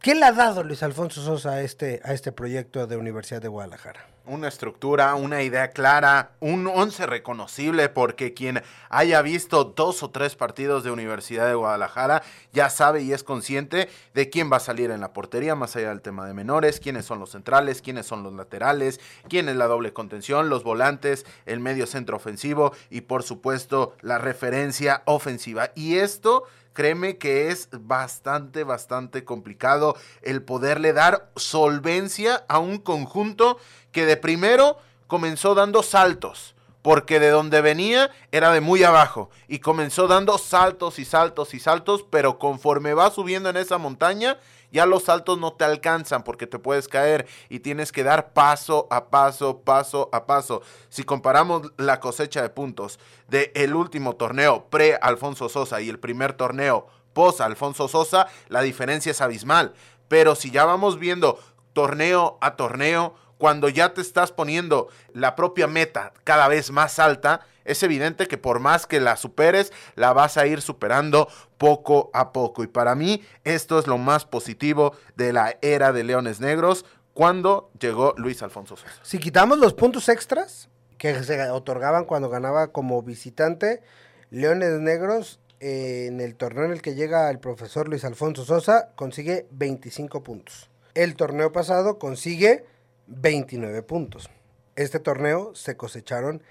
¿Qué 0.03 0.15
le 0.15 0.25
ha 0.25 0.33
dado 0.33 0.65
Luis 0.65 0.83
Alfonso 0.83 1.21
Sosa 1.21 1.51
a 1.51 1.61
este, 1.61 2.01
a 2.03 2.11
este 2.11 2.33
proyecto 2.33 2.85
de 2.87 2.97
Universidad 2.97 3.41
de 3.41 3.47
Guadalajara? 3.47 4.05
Una 4.25 4.49
estructura, 4.49 5.15
una 5.15 5.43
idea 5.43 5.69
clara, 5.69 6.31
un 6.41 6.67
once 6.67 7.05
reconocible, 7.05 7.87
porque 7.87 8.33
quien 8.33 8.61
haya 8.89 9.21
visto 9.21 9.63
dos 9.63 10.03
o 10.03 10.09
tres 10.09 10.35
partidos 10.35 10.83
de 10.83 10.91
Universidad 10.91 11.47
de 11.47 11.55
Guadalajara 11.55 12.21
ya 12.51 12.69
sabe 12.69 13.01
y 13.01 13.13
es 13.13 13.23
consciente 13.23 13.87
de 14.13 14.29
quién 14.29 14.51
va 14.51 14.57
a 14.57 14.59
salir 14.59 14.91
en 14.91 14.99
la 14.99 15.13
portería, 15.13 15.55
más 15.55 15.77
allá 15.77 15.87
del 15.87 16.01
tema 16.01 16.27
de 16.27 16.33
menores, 16.33 16.81
quiénes 16.81 17.05
son 17.05 17.19
los 17.19 17.31
centrales, 17.31 17.81
quiénes 17.81 18.05
son 18.05 18.23
los 18.23 18.33
laterales, 18.33 18.99
quién 19.29 19.47
es 19.47 19.55
la 19.55 19.67
doble 19.67 19.93
contención, 19.93 20.49
los 20.49 20.65
volantes, 20.65 21.25
el 21.45 21.61
medio 21.61 21.87
centro 21.87 22.17
ofensivo 22.17 22.73
y 22.89 23.01
por 23.01 23.23
supuesto 23.23 23.95
la 24.01 24.17
referencia 24.17 25.01
ofensiva. 25.05 25.71
Y 25.75 25.99
esto 25.99 26.43
créeme 26.73 27.17
que 27.17 27.49
es 27.49 27.69
bastante, 27.71 28.63
bastante 28.63 29.23
complicado 29.23 29.95
el 30.21 30.43
poderle 30.43 30.93
dar 30.93 31.29
solvencia 31.35 32.43
a 32.47 32.59
un 32.59 32.79
conjunto 32.79 33.57
que 33.91 34.05
de 34.05 34.17
primero 34.17 34.77
comenzó 35.07 35.55
dando 35.55 35.83
saltos, 35.83 36.55
porque 36.81 37.19
de 37.19 37.29
donde 37.29 37.61
venía 37.61 38.11
era 38.31 38.51
de 38.51 38.59
muy 38.59 38.83
abajo 38.83 39.29
y 39.47 39.59
comenzó 39.59 40.07
dando 40.07 40.37
saltos 40.37 40.99
y 40.99 41.05
saltos 41.05 41.53
y 41.53 41.59
saltos, 41.59 42.03
pero 42.09 42.39
conforme 42.39 42.93
va 42.93 43.11
subiendo 43.11 43.49
en 43.49 43.57
esa 43.57 43.77
montaña, 43.77 44.37
ya 44.73 44.87
los 44.87 45.03
saltos 45.03 45.37
no 45.37 45.53
te 45.53 45.63
alcanzan 45.63 46.23
porque 46.23 46.47
te 46.47 46.59
puedes 46.59 46.87
caer 46.87 47.27
y 47.47 47.59
tienes 47.59 47.91
que 47.91 48.03
dar 48.03 48.33
paso 48.33 48.87
a 48.89 49.09
paso, 49.09 49.59
paso 49.59 50.09
a 50.11 50.25
paso. 50.25 50.63
Si 50.89 51.03
comparamos 51.03 51.71
la 51.77 51.99
cosecha 51.99 52.41
de 52.41 52.49
puntos 52.49 52.99
del 53.27 53.51
el 53.53 53.75
último 53.75 54.15
torneo 54.15 54.65
pre-Alfonso 54.69 55.47
Sosa 55.47 55.79
y 55.79 55.89
el 55.89 55.99
primer 55.99 56.33
torneo 56.33 56.87
post-Alfonso 57.13 57.87
Sosa, 57.87 58.27
la 58.49 58.61
diferencia 58.61 59.11
es 59.11 59.21
abismal. 59.21 59.73
Pero 60.07 60.35
si 60.35 60.49
ya 60.49 60.65
vamos 60.65 60.97
viendo 60.97 61.39
torneo 61.73 62.39
a 62.41 62.55
torneo, 62.55 63.15
cuando 63.43 63.67
ya 63.67 63.93
te 63.93 63.99
estás 63.99 64.31
poniendo 64.31 64.87
la 65.11 65.35
propia 65.35 65.67
meta 65.67 66.13
cada 66.23 66.47
vez 66.47 66.71
más 66.71 66.97
alta, 66.97 67.41
es 67.65 67.83
evidente 67.83 68.25
que 68.29 68.37
por 68.37 68.61
más 68.61 68.87
que 68.87 69.01
la 69.01 69.17
superes, 69.17 69.73
la 69.95 70.13
vas 70.13 70.37
a 70.37 70.47
ir 70.47 70.61
superando 70.61 71.27
poco 71.57 72.09
a 72.13 72.31
poco. 72.31 72.63
Y 72.63 72.67
para 72.67 72.95
mí 72.95 73.21
esto 73.43 73.79
es 73.79 73.85
lo 73.85 73.97
más 73.97 74.23
positivo 74.23 74.95
de 75.17 75.33
la 75.33 75.57
era 75.61 75.91
de 75.91 76.05
Leones 76.05 76.39
Negros 76.39 76.85
cuando 77.13 77.69
llegó 77.81 78.13
Luis 78.15 78.41
Alfonso 78.41 78.77
Sosa. 78.77 78.93
Si 79.01 79.19
quitamos 79.19 79.57
los 79.57 79.73
puntos 79.73 80.07
extras 80.07 80.69
que 80.97 81.21
se 81.21 81.49
otorgaban 81.49 82.05
cuando 82.05 82.29
ganaba 82.29 82.71
como 82.71 83.01
visitante, 83.01 83.81
Leones 84.29 84.79
Negros 84.79 85.41
eh, 85.59 86.05
en 86.07 86.21
el 86.21 86.35
torneo 86.35 86.63
en 86.63 86.71
el 86.71 86.81
que 86.81 86.95
llega 86.95 87.29
el 87.29 87.39
profesor 87.39 87.89
Luis 87.89 88.05
Alfonso 88.05 88.45
Sosa 88.45 88.91
consigue 88.95 89.47
25 89.51 90.23
puntos. 90.23 90.69
El 90.93 91.17
torneo 91.17 91.51
pasado 91.51 91.99
consigue 91.99 92.71
29 93.07 93.81
puntos. 93.83 94.29
Este 94.75 94.99
torneo 94.99 95.53
se 95.55 95.77
cosecharon 95.77 96.41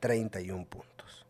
31 0.00 0.66
puntos. 0.66 1.26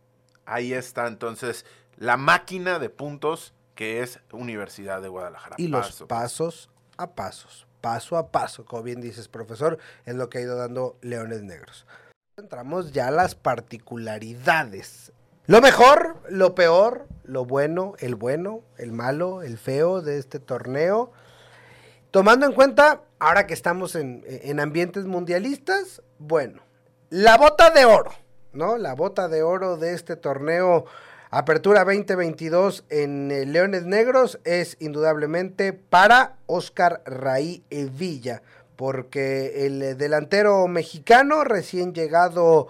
Ahí 0.46 0.72
está 0.72 1.06
entonces 1.06 1.64
la 1.96 2.16
máquina 2.16 2.78
de 2.78 2.90
puntos 2.90 3.54
que 3.74 4.02
es 4.02 4.20
Universidad 4.32 5.02
de 5.02 5.08
Guadalajara. 5.08 5.56
Y 5.58 5.68
los 5.68 6.02
pasos 6.04 6.70
a 6.96 7.14
pasos, 7.14 7.66
paso 7.80 8.16
a 8.16 8.30
paso, 8.30 8.64
como 8.64 8.82
bien 8.82 9.00
dices, 9.00 9.28
profesor, 9.28 9.78
es 10.04 10.14
lo 10.14 10.28
que 10.28 10.38
ha 10.38 10.42
ido 10.42 10.56
dando 10.56 10.96
Leones 11.02 11.42
Negros. 11.42 11.86
Entramos 12.36 12.92
ya 12.92 13.08
a 13.08 13.10
las 13.10 13.34
particularidades. 13.34 15.12
Lo 15.46 15.60
mejor, 15.60 16.22
lo 16.28 16.54
peor, 16.54 17.06
lo 17.24 17.44
bueno, 17.44 17.94
el 17.98 18.14
bueno, 18.14 18.62
el 18.78 18.92
malo, 18.92 19.42
el 19.42 19.58
feo 19.58 20.00
de 20.00 20.18
este 20.18 20.38
torneo. 20.38 21.12
Tomando 22.14 22.46
en 22.46 22.52
cuenta, 22.52 23.02
ahora 23.18 23.46
que 23.46 23.54
estamos 23.54 23.96
en, 23.96 24.24
en 24.24 24.60
ambientes 24.60 25.04
mundialistas, 25.04 26.00
bueno, 26.18 26.62
la 27.10 27.36
bota 27.36 27.70
de 27.70 27.84
oro 27.84 28.12
¿no? 28.52 28.78
La 28.78 28.94
bota 28.94 29.28
de 29.28 29.42
oro 29.42 29.76
de 29.76 29.94
este 29.94 30.16
torneo 30.16 30.86
Apertura 31.30 31.84
2022 31.84 32.84
en 32.88 33.32
eh, 33.32 33.44
Leones 33.46 33.84
Negros 33.84 34.38
es 34.44 34.76
indudablemente 34.78 35.72
para 35.72 36.36
Oscar 36.46 37.02
Raí 37.04 37.64
Villa, 37.70 38.42
porque 38.76 39.66
el 39.66 39.82
eh, 39.82 39.94
delantero 39.96 40.68
mexicano 40.68 41.42
recién 41.42 41.92
llegado 41.92 42.68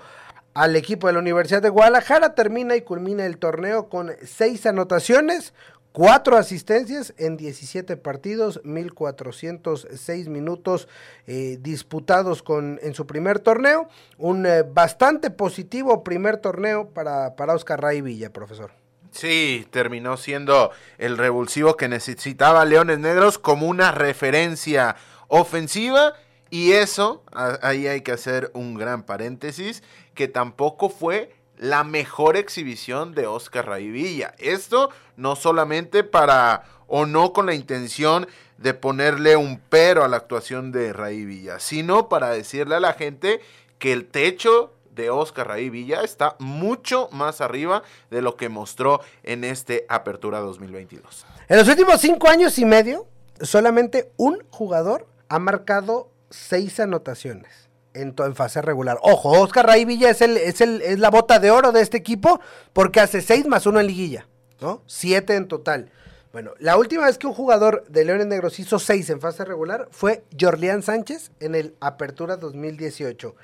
al 0.55 0.77
equipo 0.77 1.09
de 1.09 1.13
la 1.13 1.19
Universidad 1.19 1.61
de 1.61 1.69
Guadalajara 1.69 2.35
termina 2.35 2.77
y 2.77 2.83
culmina 2.83 3.27
el 3.27 3.37
torneo 3.37 3.91
con 3.91 4.13
seis 4.25 4.65
anotaciones, 4.65 5.53
Cuatro 5.95 6.37
asistencias 6.37 7.15
en 7.19 7.37
17 7.37 7.97
partidos, 7.97 8.61
1406 8.65 10.27
minutos 10.27 10.89
eh, 11.29 11.57
disputados 11.61 12.43
con, 12.43 12.81
en 12.83 12.95
su 12.95 13.07
primer 13.07 13.39
torneo. 13.39 13.89
Un 14.19 14.45
eh, 14.45 14.65
bastante 14.65 15.31
positivo 15.31 16.03
primer 16.03 16.39
torneo 16.39 16.89
para, 16.89 17.37
para 17.37 17.55
Oscar 17.55 17.81
Ray 17.81 18.01
Villa, 18.01 18.33
profesor. 18.33 18.73
Sí, 19.13 19.69
terminó 19.71 20.17
siendo 20.17 20.73
el 20.99 21.17
revulsivo 21.17 21.77
que 21.77 21.87
necesitaba 21.87 22.65
Leones 22.65 22.99
Negros 22.99 23.39
como 23.39 23.69
una 23.69 23.93
referencia 23.93 24.97
ofensiva. 25.29 26.15
Y 26.51 26.73
eso, 26.73 27.23
ahí 27.63 27.87
hay 27.87 28.01
que 28.01 28.11
hacer 28.11 28.51
un 28.53 28.75
gran 28.75 29.05
paréntesis, 29.05 29.85
que 30.15 30.27
tampoco 30.27 30.89
fue 30.89 31.37
la 31.64 31.83
mejor 31.83 32.37
exhibición 32.37 33.14
de 33.14 33.26
Oscar 33.26 33.66
Raivilla. 33.66 34.35
Esto 34.38 34.90
no 35.16 35.35
solamente 35.35 36.04
para 36.04 36.64
o 36.87 37.06
no 37.06 37.33
con 37.33 37.47
la 37.47 37.54
intención 37.54 38.26
de 38.59 38.75
ponerle 38.75 39.37
un 39.37 39.59
pero 39.71 40.04
a 40.04 40.09
la 40.09 40.18
actuación 40.18 40.73
de 40.73 40.92
Raivilla, 40.92 41.61
sino 41.61 42.11
para 42.11 42.28
decirle 42.28 42.75
a 42.75 42.80
la 42.80 42.92
gente 42.92 43.40
que 43.78 43.94
el 43.94 44.06
techo 44.06 44.75
de 44.94 45.09
Oscar 45.09 45.49
Raivilla 45.49 46.02
está 46.02 46.37
mucho 46.38 47.09
más 47.12 47.40
arriba 47.40 47.83
de 48.11 48.21
lo 48.21 48.37
que 48.37 48.50
mostró 48.50 49.00
en 49.23 49.42
este 49.42 49.87
Apertura 49.88 50.40
2022. 50.40 51.25
En 51.49 51.56
los 51.56 51.66
últimos 51.66 51.99
cinco 51.99 52.28
años 52.28 52.59
y 52.59 52.66
medio, 52.66 53.06
solamente 53.40 54.12
un 54.18 54.44
jugador 54.50 55.09
ha 55.30 55.38
marcado 55.38 56.11
seis 56.28 56.78
anotaciones 56.78 57.63
en, 57.95 58.35
fase 58.35 58.61
regular. 58.61 58.99
Ojo, 59.03 59.31
Oscar 59.41 59.67
Ray 59.67 59.85
Villa 59.85 60.11
es, 60.11 60.21
el, 60.21 60.37
es, 60.37 60.61
el, 60.61 60.83
es 60.83 60.99
la 60.99 61.11
bota 61.11 61.39
de 61.39 61.51
oro 61.51 61.73
de 61.73 61.81
este 61.81 61.97
equipo 61.97 62.41
porque 62.73 63.01
hace 63.01 63.23
6 63.23 63.47
más 63.47 63.67
1 63.67 63.81
en 63.81 63.87
liguilla, 63.87 64.27
¿no? 64.61 64.83
7 64.87 65.35
en 65.35 65.49
total. 65.49 65.91
Bueno, 66.33 66.53
la 66.59 66.77
última 66.77 67.07
vez 67.07 67.17
que 67.17 67.29
un 67.29 67.33
jugador 67.33 67.85
de 67.89 68.05
Leones 68.05 68.27
Negros 68.27 68.59
hizo 68.59 68.81
6 68.81 69.09
en 69.11 69.21
fase 69.21 69.45
regular 69.45 69.89
fue 69.93 70.25
Jorlián 70.39 70.83
Sánchez 70.83 71.31
en 71.39 71.55
el 71.55 71.77
Apertura 71.79 72.37
2018. 72.37 73.37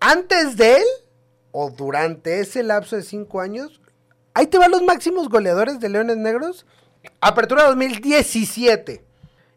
Antes 0.00 0.56
de 0.56 0.78
él, 0.78 0.86
o 1.52 1.70
durante 1.70 2.40
ese 2.40 2.64
lapso 2.64 2.96
de 2.96 3.04
5 3.04 3.40
años, 3.40 3.80
ahí 4.34 4.48
te 4.48 4.58
van 4.58 4.72
los 4.72 4.82
máximos 4.82 5.28
goleadores 5.28 5.78
de 5.78 5.88
Leones 5.88 6.16
Negros. 6.16 6.66
Apertura 7.20 7.64
2017. 7.68 9.04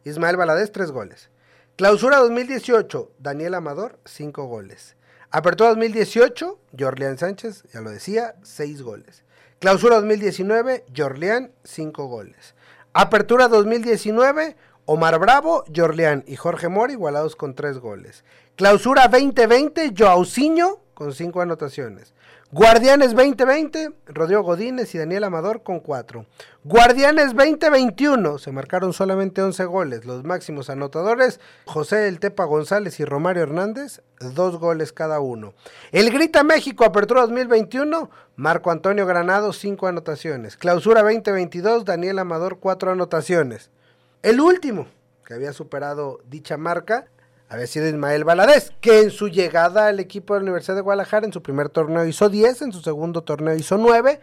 Ismael 0.03 0.37
Valadez, 0.37 0.71
3 0.71 0.91
goles. 0.91 1.31
Clausura 1.77 2.17
2018, 2.17 3.11
Daniel 3.19 3.53
Amador, 3.53 3.99
5 4.03 4.45
goles. 4.47 4.95
Apertura 5.29 5.69
2018, 5.69 6.59
Jorlián 6.75 7.19
Sánchez, 7.19 7.65
ya 7.71 7.81
lo 7.81 7.91
decía, 7.91 8.33
6 8.41 8.81
goles. 8.81 9.23
Clausura 9.59 9.97
2019, 9.97 10.85
Jorlián, 10.95 11.51
5 11.65 12.07
goles. 12.07 12.55
Apertura 12.93 13.47
2019, 13.47 14.55
Omar 14.85 15.19
Bravo, 15.19 15.65
Jorlián 15.75 16.23
y 16.25 16.35
Jorge 16.35 16.67
Mori 16.67 16.93
igualados 16.93 17.35
con 17.35 17.53
3 17.53 17.77
goles. 17.77 18.23
Clausura 18.55 19.07
2020, 19.07 19.93
Joaucinho 19.95 20.81
con 20.97 21.13
5 21.13 21.41
anotaciones. 21.41 22.15
Guardianes 22.51 23.13
2020, 23.13 23.91
Rodrigo 24.07 24.41
Godínez 24.41 24.95
y 24.95 24.97
Daniel 24.97 25.25
Amador 25.25 25.61
con 25.61 25.79
4. 25.79 26.25
Guardianes 26.63 27.35
2021, 27.35 28.39
se 28.39 28.51
marcaron 28.51 28.93
solamente 28.93 29.43
11 29.43 29.65
goles. 29.65 30.05
Los 30.05 30.23
máximos 30.23 30.71
anotadores, 30.71 31.39
José 31.67 32.07
El 32.07 32.19
Tepa 32.19 32.45
González 32.45 32.99
y 32.99 33.05
Romario 33.05 33.43
Hernández, 33.43 34.01
2 34.21 34.57
goles 34.57 34.91
cada 34.91 35.19
uno. 35.19 35.53
El 35.91 36.09
Grita 36.09 36.43
México, 36.43 36.83
Apertura 36.83 37.21
2021, 37.21 38.09
Marco 38.35 38.71
Antonio 38.71 39.05
Granado, 39.05 39.53
5 39.53 39.85
anotaciones. 39.85 40.57
Clausura 40.57 41.03
2022, 41.03 41.85
Daniel 41.85 42.17
Amador, 42.17 42.57
4 42.57 42.93
anotaciones. 42.93 43.69
El 44.23 44.41
último 44.41 44.87
que 45.23 45.35
había 45.35 45.53
superado 45.53 46.21
dicha 46.27 46.57
marca 46.57 47.05
había 47.49 47.67
sido 47.67 47.87
Ismael 47.87 48.23
Valadez, 48.23 48.71
que 48.81 49.01
en 49.01 49.11
su 49.11 49.29
llegada 49.29 49.87
al 49.87 49.99
equipo 49.99 50.33
de 50.33 50.41
la 50.41 50.45
Universidad 50.45 50.75
de 50.75 50.81
Guadalajara 50.81 51.25
en 51.25 51.33
su 51.33 51.41
primer 51.41 51.69
torneo 51.69 52.05
hizo 52.05 52.29
10, 52.29 52.63
en 52.63 52.71
su 52.73 52.81
segundo 52.81 53.23
torneo 53.23 53.55
hizo 53.55 53.77
9 53.77 54.19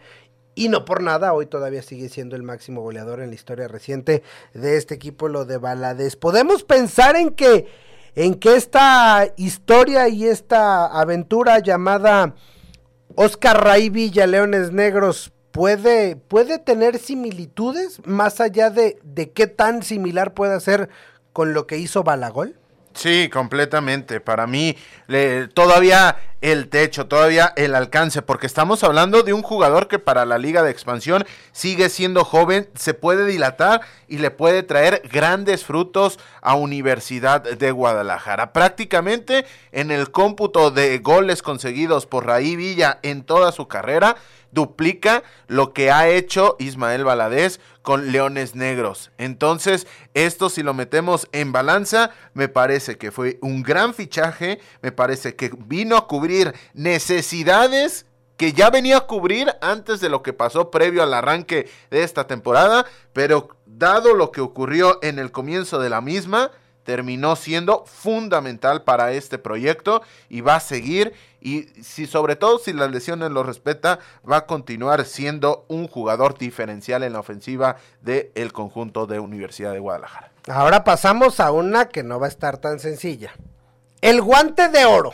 y 0.55 0.69
no 0.69 0.85
por 0.85 1.01
nada 1.01 1.33
hoy 1.33 1.47
todavía 1.47 1.81
sigue 1.81 2.07
siendo 2.09 2.35
el 2.35 2.43
máximo 2.43 2.81
goleador 2.81 3.19
en 3.19 3.29
la 3.29 3.35
historia 3.35 3.67
reciente 3.67 4.23
de 4.53 4.77
este 4.77 4.95
equipo, 4.95 5.27
lo 5.27 5.45
de 5.45 5.57
Valadez. 5.57 6.15
Podemos 6.15 6.63
pensar 6.63 7.15
en 7.15 7.31
que 7.31 7.67
en 8.15 8.35
que 8.35 8.55
esta 8.55 9.27
historia 9.35 10.07
y 10.07 10.25
esta 10.25 10.85
aventura 10.85 11.59
llamada 11.59 12.33
Oscar 13.15 13.61
Ray 13.61 13.89
Villa, 13.89 14.25
Leones 14.25 14.71
Negros, 14.71 15.33
¿puede, 15.51 16.15
puede 16.15 16.57
tener 16.57 16.97
similitudes 16.97 17.99
más 18.05 18.39
allá 18.39 18.69
de, 18.69 18.99
de 19.03 19.31
qué 19.31 19.47
tan 19.47 19.83
similar 19.83 20.33
puede 20.33 20.59
ser 20.61 20.89
con 21.33 21.53
lo 21.53 21.67
que 21.67 21.77
hizo 21.77 22.03
Balagol? 22.03 22.55
Sí, 22.95 23.29
completamente. 23.31 24.21
Para 24.21 24.47
mí, 24.47 24.77
todavía 25.53 26.15
el 26.39 26.69
techo, 26.69 27.07
todavía 27.07 27.51
el 27.57 27.75
alcance, 27.75 28.21
porque 28.21 28.47
estamos 28.47 28.83
hablando 28.83 29.21
de 29.21 29.33
un 29.33 29.41
jugador 29.41 29.89
que 29.89 29.99
para 29.99 30.25
la 30.25 30.37
liga 30.37 30.63
de 30.63 30.71
expansión 30.71 31.25
sigue 31.51 31.89
siendo 31.89 32.23
joven, 32.23 32.69
se 32.73 32.93
puede 32.93 33.25
dilatar 33.25 33.81
y 34.07 34.19
le 34.19 34.31
puede 34.31 34.63
traer 34.63 35.01
grandes 35.11 35.65
frutos 35.65 36.19
a 36.41 36.55
Universidad 36.55 37.41
de 37.41 37.71
Guadalajara. 37.71 38.53
Prácticamente 38.53 39.45
en 39.73 39.91
el 39.91 40.11
cómputo 40.11 40.71
de 40.71 40.97
goles 40.99 41.41
conseguidos 41.41 42.05
por 42.05 42.25
Raí 42.25 42.55
Villa 42.55 42.99
en 43.03 43.23
toda 43.23 43.51
su 43.51 43.67
carrera, 43.67 44.15
duplica 44.51 45.23
lo 45.47 45.73
que 45.73 45.91
ha 45.91 46.07
hecho 46.07 46.55
Ismael 46.59 47.03
Valadez 47.03 47.59
con 47.85 48.11
Leones 48.11 48.55
Negros. 48.55 49.11
Entonces, 49.17 49.87
esto 50.15 50.49
si 50.49 50.63
lo 50.63 50.73
metemos 50.73 51.29
en 51.31 51.51
balanza, 51.51 52.09
me 52.33 52.49
parece 52.49 52.97
que 52.97 53.11
fue 53.11 53.37
un 53.41 53.61
gran 53.61 53.93
fichaje, 53.93 54.59
me 54.81 54.91
parece 54.91 55.35
que 55.35 55.51
vino 55.55 55.95
a 55.95 56.07
cubrir 56.07 56.53
necesidades 56.73 58.07
que 58.37 58.53
ya 58.53 58.69
venía 58.71 58.97
a 58.97 59.07
cubrir 59.07 59.53
antes 59.61 60.01
de 60.01 60.09
lo 60.09 60.23
que 60.23 60.33
pasó 60.33 60.71
previo 60.71 61.03
al 61.03 61.13
arranque 61.13 61.69
de 61.91 62.03
esta 62.03 62.27
temporada, 62.27 62.85
pero 63.13 63.49
dado 63.67 64.15
lo 64.15 64.31
que 64.31 64.41
ocurrió 64.41 64.99
en 65.03 65.19
el 65.19 65.31
comienzo 65.31 65.79
de 65.79 65.89
la 65.89 66.01
misma, 66.01 66.51
terminó 66.85 67.35
siendo 67.35 67.83
fundamental 67.85 68.83
para 68.83 69.11
este 69.11 69.37
proyecto 69.37 70.01
y 70.29 70.39
va 70.39 70.55
a 70.55 70.59
seguir 70.61 71.13
y 71.41 71.63
si 71.83 72.05
sobre 72.05 72.35
todo 72.35 72.59
si 72.59 72.71
las 72.71 72.91
lesiones 72.91 73.31
lo 73.31 73.43
respeta 73.43 73.99
va 74.29 74.37
a 74.37 74.45
continuar 74.45 75.03
siendo 75.05 75.65
un 75.67 75.87
jugador 75.87 76.37
diferencial 76.37 77.03
en 77.03 77.13
la 77.13 77.19
ofensiva 77.19 77.77
del 78.01 78.53
conjunto 78.53 79.07
de 79.07 79.19
Universidad 79.19 79.73
de 79.73 79.79
Guadalajara. 79.79 80.31
Ahora 80.47 80.83
pasamos 80.83 81.39
a 81.39 81.51
una 81.51 81.89
que 81.89 82.03
no 82.03 82.19
va 82.19 82.27
a 82.27 82.29
estar 82.29 82.59
tan 82.59 82.79
sencilla. 82.79 83.33
El 83.99 84.21
guante 84.21 84.69
de 84.69 84.85
oro. 84.85 85.13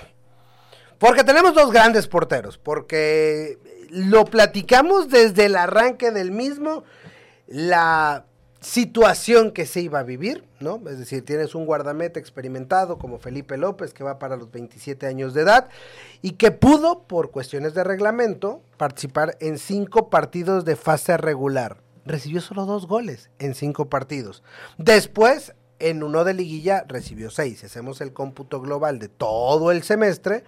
Porque 0.99 1.23
tenemos 1.23 1.55
dos 1.55 1.71
grandes 1.71 2.07
porteros, 2.07 2.59
porque 2.59 3.57
lo 3.89 4.25
platicamos 4.25 5.09
desde 5.09 5.45
el 5.45 5.55
arranque 5.55 6.11
del 6.11 6.31
mismo, 6.31 6.83
la 7.47 8.25
situación 8.61 9.51
que 9.51 9.65
se 9.65 9.81
iba 9.81 9.99
a 9.99 10.03
vivir, 10.03 10.45
¿no? 10.59 10.81
Es 10.87 10.99
decir, 10.99 11.25
tienes 11.25 11.55
un 11.55 11.65
guardameta 11.65 12.19
experimentado 12.19 12.99
como 12.99 13.17
Felipe 13.17 13.57
López, 13.57 13.93
que 13.93 14.03
va 14.03 14.19
para 14.19 14.37
los 14.37 14.51
27 14.51 15.07
años 15.07 15.33
de 15.33 15.41
edad, 15.41 15.69
y 16.21 16.33
que 16.33 16.51
pudo, 16.51 17.03
por 17.03 17.31
cuestiones 17.31 17.73
de 17.73 17.83
reglamento, 17.83 18.61
participar 18.77 19.35
en 19.39 19.57
cinco 19.57 20.09
partidos 20.09 20.63
de 20.63 20.75
fase 20.75 21.17
regular. 21.17 21.81
Recibió 22.05 22.39
solo 22.39 22.65
dos 22.65 22.87
goles 22.87 23.29
en 23.39 23.55
cinco 23.55 23.89
partidos. 23.89 24.43
Después, 24.77 25.53
en 25.79 26.03
uno 26.03 26.23
de 26.23 26.35
liguilla, 26.35 26.85
recibió 26.87 27.31
seis. 27.31 27.63
hacemos 27.63 27.99
el 27.99 28.13
cómputo 28.13 28.61
global 28.61 28.99
de 28.99 29.09
todo 29.09 29.71
el 29.71 29.81
semestre, 29.81 30.43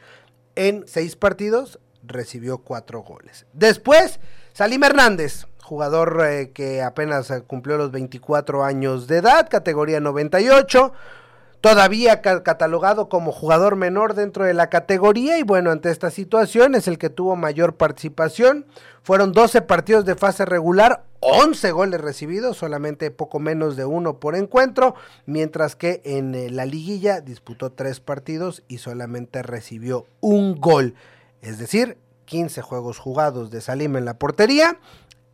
en 0.55 0.87
seis 0.87 1.15
partidos, 1.15 1.79
recibió 2.03 2.59
cuatro 2.59 3.01
goles. 3.01 3.47
Después, 3.53 4.19
Salim 4.53 4.83
Hernández, 4.83 5.47
jugador 5.63 6.21
eh, 6.27 6.51
que 6.53 6.81
apenas 6.81 7.31
eh, 7.31 7.41
cumplió 7.41 7.77
los 7.77 7.91
24 7.91 8.63
años 8.63 9.07
de 9.07 9.17
edad, 9.17 9.47
categoría 9.49 9.99
98, 10.01 10.91
todavía 11.61 12.21
catalogado 12.21 13.07
como 13.07 13.31
jugador 13.31 13.77
menor 13.77 14.13
dentro 14.13 14.43
de 14.43 14.53
la 14.53 14.69
categoría 14.69 15.39
y 15.39 15.43
bueno, 15.43 15.71
ante 15.71 15.89
esta 15.89 16.11
situación 16.11 16.75
es 16.75 16.89
el 16.89 16.97
que 16.97 17.09
tuvo 17.09 17.37
mayor 17.37 17.75
participación. 17.77 18.65
Fueron 19.01 19.31
12 19.31 19.61
partidos 19.61 20.03
de 20.03 20.15
fase 20.15 20.45
regular, 20.45 21.05
11 21.21 21.71
goles 21.71 22.01
recibidos, 22.01 22.57
solamente 22.57 23.11
poco 23.11 23.39
menos 23.39 23.77
de 23.77 23.85
uno 23.85 24.19
por 24.19 24.35
encuentro, 24.35 24.95
mientras 25.25 25.77
que 25.77 26.01
en 26.03 26.35
eh, 26.35 26.49
la 26.49 26.65
liguilla 26.65 27.21
disputó 27.21 27.71
tres 27.71 28.01
partidos 28.01 28.63
y 28.67 28.79
solamente 28.79 29.41
recibió 29.43 30.05
un 30.19 30.59
gol. 30.59 30.95
Es 31.41 31.59
decir, 31.59 31.97
15 32.25 32.61
juegos 32.61 32.99
jugados 32.99 33.51
de 33.51 33.61
Salim 33.61 33.95
en 33.95 34.05
la 34.05 34.19
portería 34.19 34.79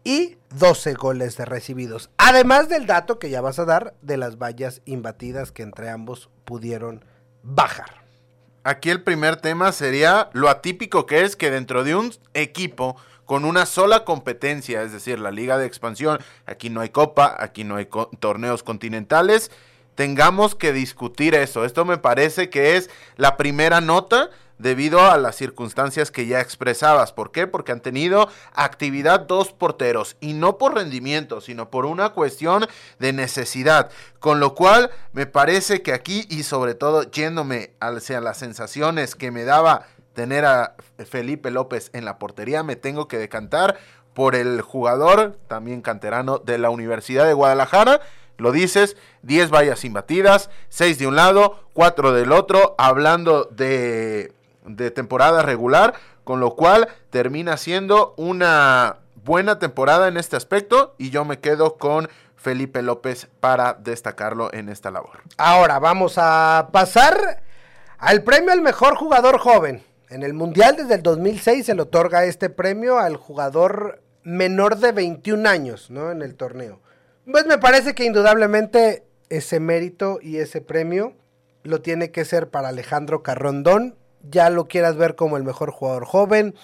y 0.04 0.38
12 0.58 0.94
goles 0.94 1.38
de 1.38 1.46
recibidos. 1.46 2.10
Además 2.18 2.70
del 2.70 2.86
dato 2.86 3.20
que 3.20 3.30
ya 3.30 3.42
vas 3.42 3.60
a 3.60 3.66
dar 3.66 3.94
de 4.02 4.18
las 4.18 4.38
vallas 4.38 4.82
imbatidas 4.86 5.52
que 5.52 5.64
entre 5.64 5.90
ambos 5.90 6.30
pudieron 6.46 7.04
bajar. 7.44 8.00
Aquí 8.64 8.90
el 8.90 9.04
primer 9.04 9.38
tema 9.38 9.72
sería 9.72 10.30
lo 10.34 10.50
atípico 10.50 11.06
que 11.06 11.24
es 11.24 11.36
que 11.36 11.50
dentro 11.50 11.84
de 11.84 11.96
un 11.96 12.14
equipo 12.34 12.98
con 13.26 13.46
una 13.46 13.66
sola 13.66 14.06
competencia, 14.06 14.82
es 14.82 14.92
decir, 14.92 15.20
la 15.20 15.32
liga 15.32 15.58
de 15.58 15.68
expansión, 15.68 16.20
aquí 16.46 16.70
no 16.70 16.82
hay 16.82 16.90
copa, 16.90 17.36
aquí 17.40 17.64
no 17.64 17.76
hay 17.76 17.88
torneos 18.20 18.64
continentales, 18.64 19.52
tengamos 19.94 20.56
que 20.56 20.74
discutir 20.74 21.36
eso. 21.36 21.64
Esto 21.64 21.86
me 21.86 21.98
parece 21.98 22.50
que 22.50 22.76
es 22.76 22.90
la 23.18 23.38
primera 23.38 23.82
nota 23.82 24.30
debido 24.60 25.02
a 25.02 25.18
las 25.18 25.36
circunstancias 25.36 26.12
que 26.12 26.28
ya 26.28 26.42
expresabas. 26.42 27.12
¿Por 27.12 27.32
qué? 27.32 27.48
Porque 27.48 27.72
han 27.72 27.82
tenido 27.82 28.30
actividad 28.54 29.22
dos 29.22 29.52
porteros 29.52 30.18
y 30.20 30.34
no 30.34 30.58
por 30.58 30.76
rendimiento, 30.76 31.42
sino 31.42 31.72
por 31.72 31.86
una 31.86 32.10
cuestión 32.10 32.68
de 33.00 33.14
necesidad. 33.14 33.90
Con 34.20 34.40
lo 34.40 34.54
cual 34.54 34.92
me 35.14 35.26
parece 35.26 35.82
que 35.82 35.94
aquí 35.94 36.28
y 36.30 36.44
sobre 36.44 36.76
todo 36.76 37.10
yéndome 37.10 37.72
hacia 37.80 38.22
las 38.22 38.38
sensaciones 38.38 39.16
que 39.16 39.32
me 39.32 39.46
daba 39.46 39.88
tener 40.14 40.46
a 40.46 40.76
Felipe 41.10 41.50
López 41.50 41.90
en 41.94 42.04
la 42.04 42.20
portería, 42.20 42.62
me 42.62 42.76
tengo 42.76 43.08
que 43.08 43.18
decantar 43.18 43.78
por 44.14 44.36
el 44.36 44.62
jugador, 44.62 45.38
también 45.48 45.82
canterano 45.82 46.40
de 46.40 46.58
la 46.58 46.70
Universidad 46.70 47.26
de 47.26 47.34
Guadalajara, 47.34 48.02
lo 48.38 48.52
dices, 48.52 48.98
10 49.22 49.50
vallas 49.50 49.86
imbatidas, 49.86 50.50
6 50.70 51.00
de 51.00 51.08
un 51.08 51.16
lado, 51.16 51.64
4 51.74 52.14
del 52.14 52.32
otro, 52.32 52.76
hablando 52.78 53.46
de 53.46 54.34
de 54.76 54.92
temporada 54.92 55.42
regular, 55.42 55.94
con 56.24 56.40
lo 56.40 56.56
cual 56.56 56.88
termina 57.10 57.58
siendo 57.58 58.14
una 58.18 58.98
buena 59.24 59.60
temporada 59.60 60.08
en 60.08 60.18
este 60.18 60.36
aspecto 60.36 60.96
y 60.98 61.10
yo 61.10 61.26
me 61.26 61.40
quedo 61.40 61.78
con 61.78 62.08
Felipe 62.36 62.82
López 62.82 63.28
para 63.40 63.74
destacarlo 63.74 64.54
en 64.54 64.70
esta 64.70 64.92
labor. 64.92 65.22
Ahora 65.38 65.80
vamos 65.80 66.14
a 66.18 66.70
pasar 66.72 67.44
al 67.98 68.24
premio 68.24 68.54
al 68.54 68.62
mejor 68.62 68.96
jugador 68.96 69.40
joven. 69.40 69.84
En 70.10 70.24
el 70.24 70.34
Mundial 70.34 70.76
desde 70.78 70.96
el 70.96 71.04
2006 71.04 71.66
se 71.66 71.76
le 71.76 71.82
otorga 71.82 72.26
este 72.26 72.50
premio 72.50 72.98
al 72.98 73.18
jugador 73.18 74.02
menor 74.24 74.78
de 74.78 74.92
21 74.92 75.48
años, 75.48 75.92
¿no? 75.92 76.12
En 76.12 76.22
el 76.22 76.36
torneo. 76.36 76.80
Pues 77.30 77.46
me 77.46 77.58
parece 77.58 77.94
que 77.94 78.06
indudablemente 78.06 79.04
ese 79.30 79.60
mérito 79.60 80.20
y 80.22 80.38
ese 80.38 80.62
premio 80.62 81.14
lo 81.64 81.82
tiene 81.82 82.12
que 82.12 82.26
ser 82.26 82.50
para 82.50 82.70
Alejandro 82.70 83.22
Carrondón, 83.22 83.96
ya 84.24 84.50
lo 84.50 84.68
quieras 84.68 84.98
ver 84.98 85.16
como 85.16 85.38
el 85.38 85.44
mejor 85.44 85.72
jugador 85.72 86.06
joven, 86.06 86.56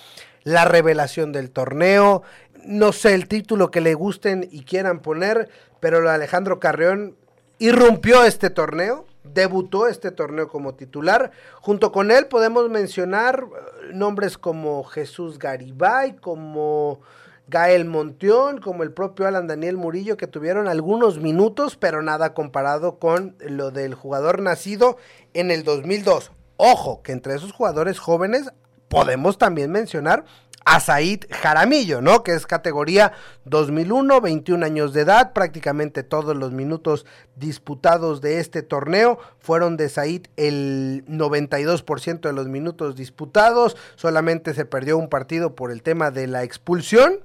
la 0.43 0.65
revelación 0.65 1.31
del 1.31 1.51
torneo, 1.51 2.23
no 2.65 2.91
sé 2.91 3.13
el 3.13 3.27
título 3.27 3.71
que 3.71 3.81
le 3.81 3.93
gusten 3.93 4.47
y 4.51 4.63
quieran 4.63 4.99
poner, 4.99 5.49
pero 5.79 6.09
Alejandro 6.09 6.59
Carreón 6.59 7.15
irrumpió 7.59 8.23
este 8.23 8.49
torneo, 8.49 9.05
debutó 9.23 9.87
este 9.87 10.11
torneo 10.11 10.47
como 10.47 10.75
titular. 10.75 11.31
Junto 11.61 11.91
con 11.91 12.11
él 12.11 12.27
podemos 12.27 12.69
mencionar 12.69 13.45
eh, 13.45 13.91
nombres 13.93 14.37
como 14.37 14.83
Jesús 14.83 15.39
Garibay, 15.39 16.15
como 16.15 17.01
Gael 17.47 17.85
Monteón, 17.85 18.59
como 18.59 18.83
el 18.83 18.91
propio 18.91 19.27
Alan 19.27 19.47
Daniel 19.47 19.77
Murillo, 19.77 20.17
que 20.17 20.27
tuvieron 20.27 20.67
algunos 20.67 21.19
minutos, 21.19 21.77
pero 21.77 22.01
nada 22.01 22.33
comparado 22.33 22.97
con 22.97 23.35
lo 23.39 23.71
del 23.71 23.93
jugador 23.93 24.41
nacido 24.41 24.97
en 25.33 25.51
el 25.51 25.63
2002. 25.63 26.31
Ojo, 26.57 27.01
que 27.01 27.11
entre 27.11 27.35
esos 27.35 27.51
jugadores 27.51 27.99
jóvenes 27.99 28.51
podemos 28.87 29.37
también 29.37 29.71
mencionar 29.71 30.25
a 30.65 30.79
Said 30.79 31.25
Jaramillo, 31.29 32.01
¿no? 32.01 32.23
Que 32.23 32.33
es 32.33 32.47
categoría 32.47 33.13
2001, 33.45 34.19
21 34.19 34.65
años 34.65 34.93
de 34.93 35.01
edad, 35.01 35.31
prácticamente 35.31 36.01
todos 36.01 36.35
los 36.35 36.51
minutos 36.51 37.05
disputados 37.35 38.19
de 38.19 38.39
este 38.39 38.63
torneo 38.63 39.19
fueron 39.37 39.77
de 39.77 39.89
Said 39.89 40.23
el 40.37 41.05
92% 41.07 42.21
de 42.21 42.33
los 42.33 42.47
minutos 42.47 42.95
disputados, 42.95 43.77
solamente 43.95 44.55
se 44.55 44.65
perdió 44.65 44.97
un 44.97 45.07
partido 45.07 45.55
por 45.55 45.71
el 45.71 45.83
tema 45.83 46.09
de 46.09 46.25
la 46.25 46.43
expulsión. 46.43 47.19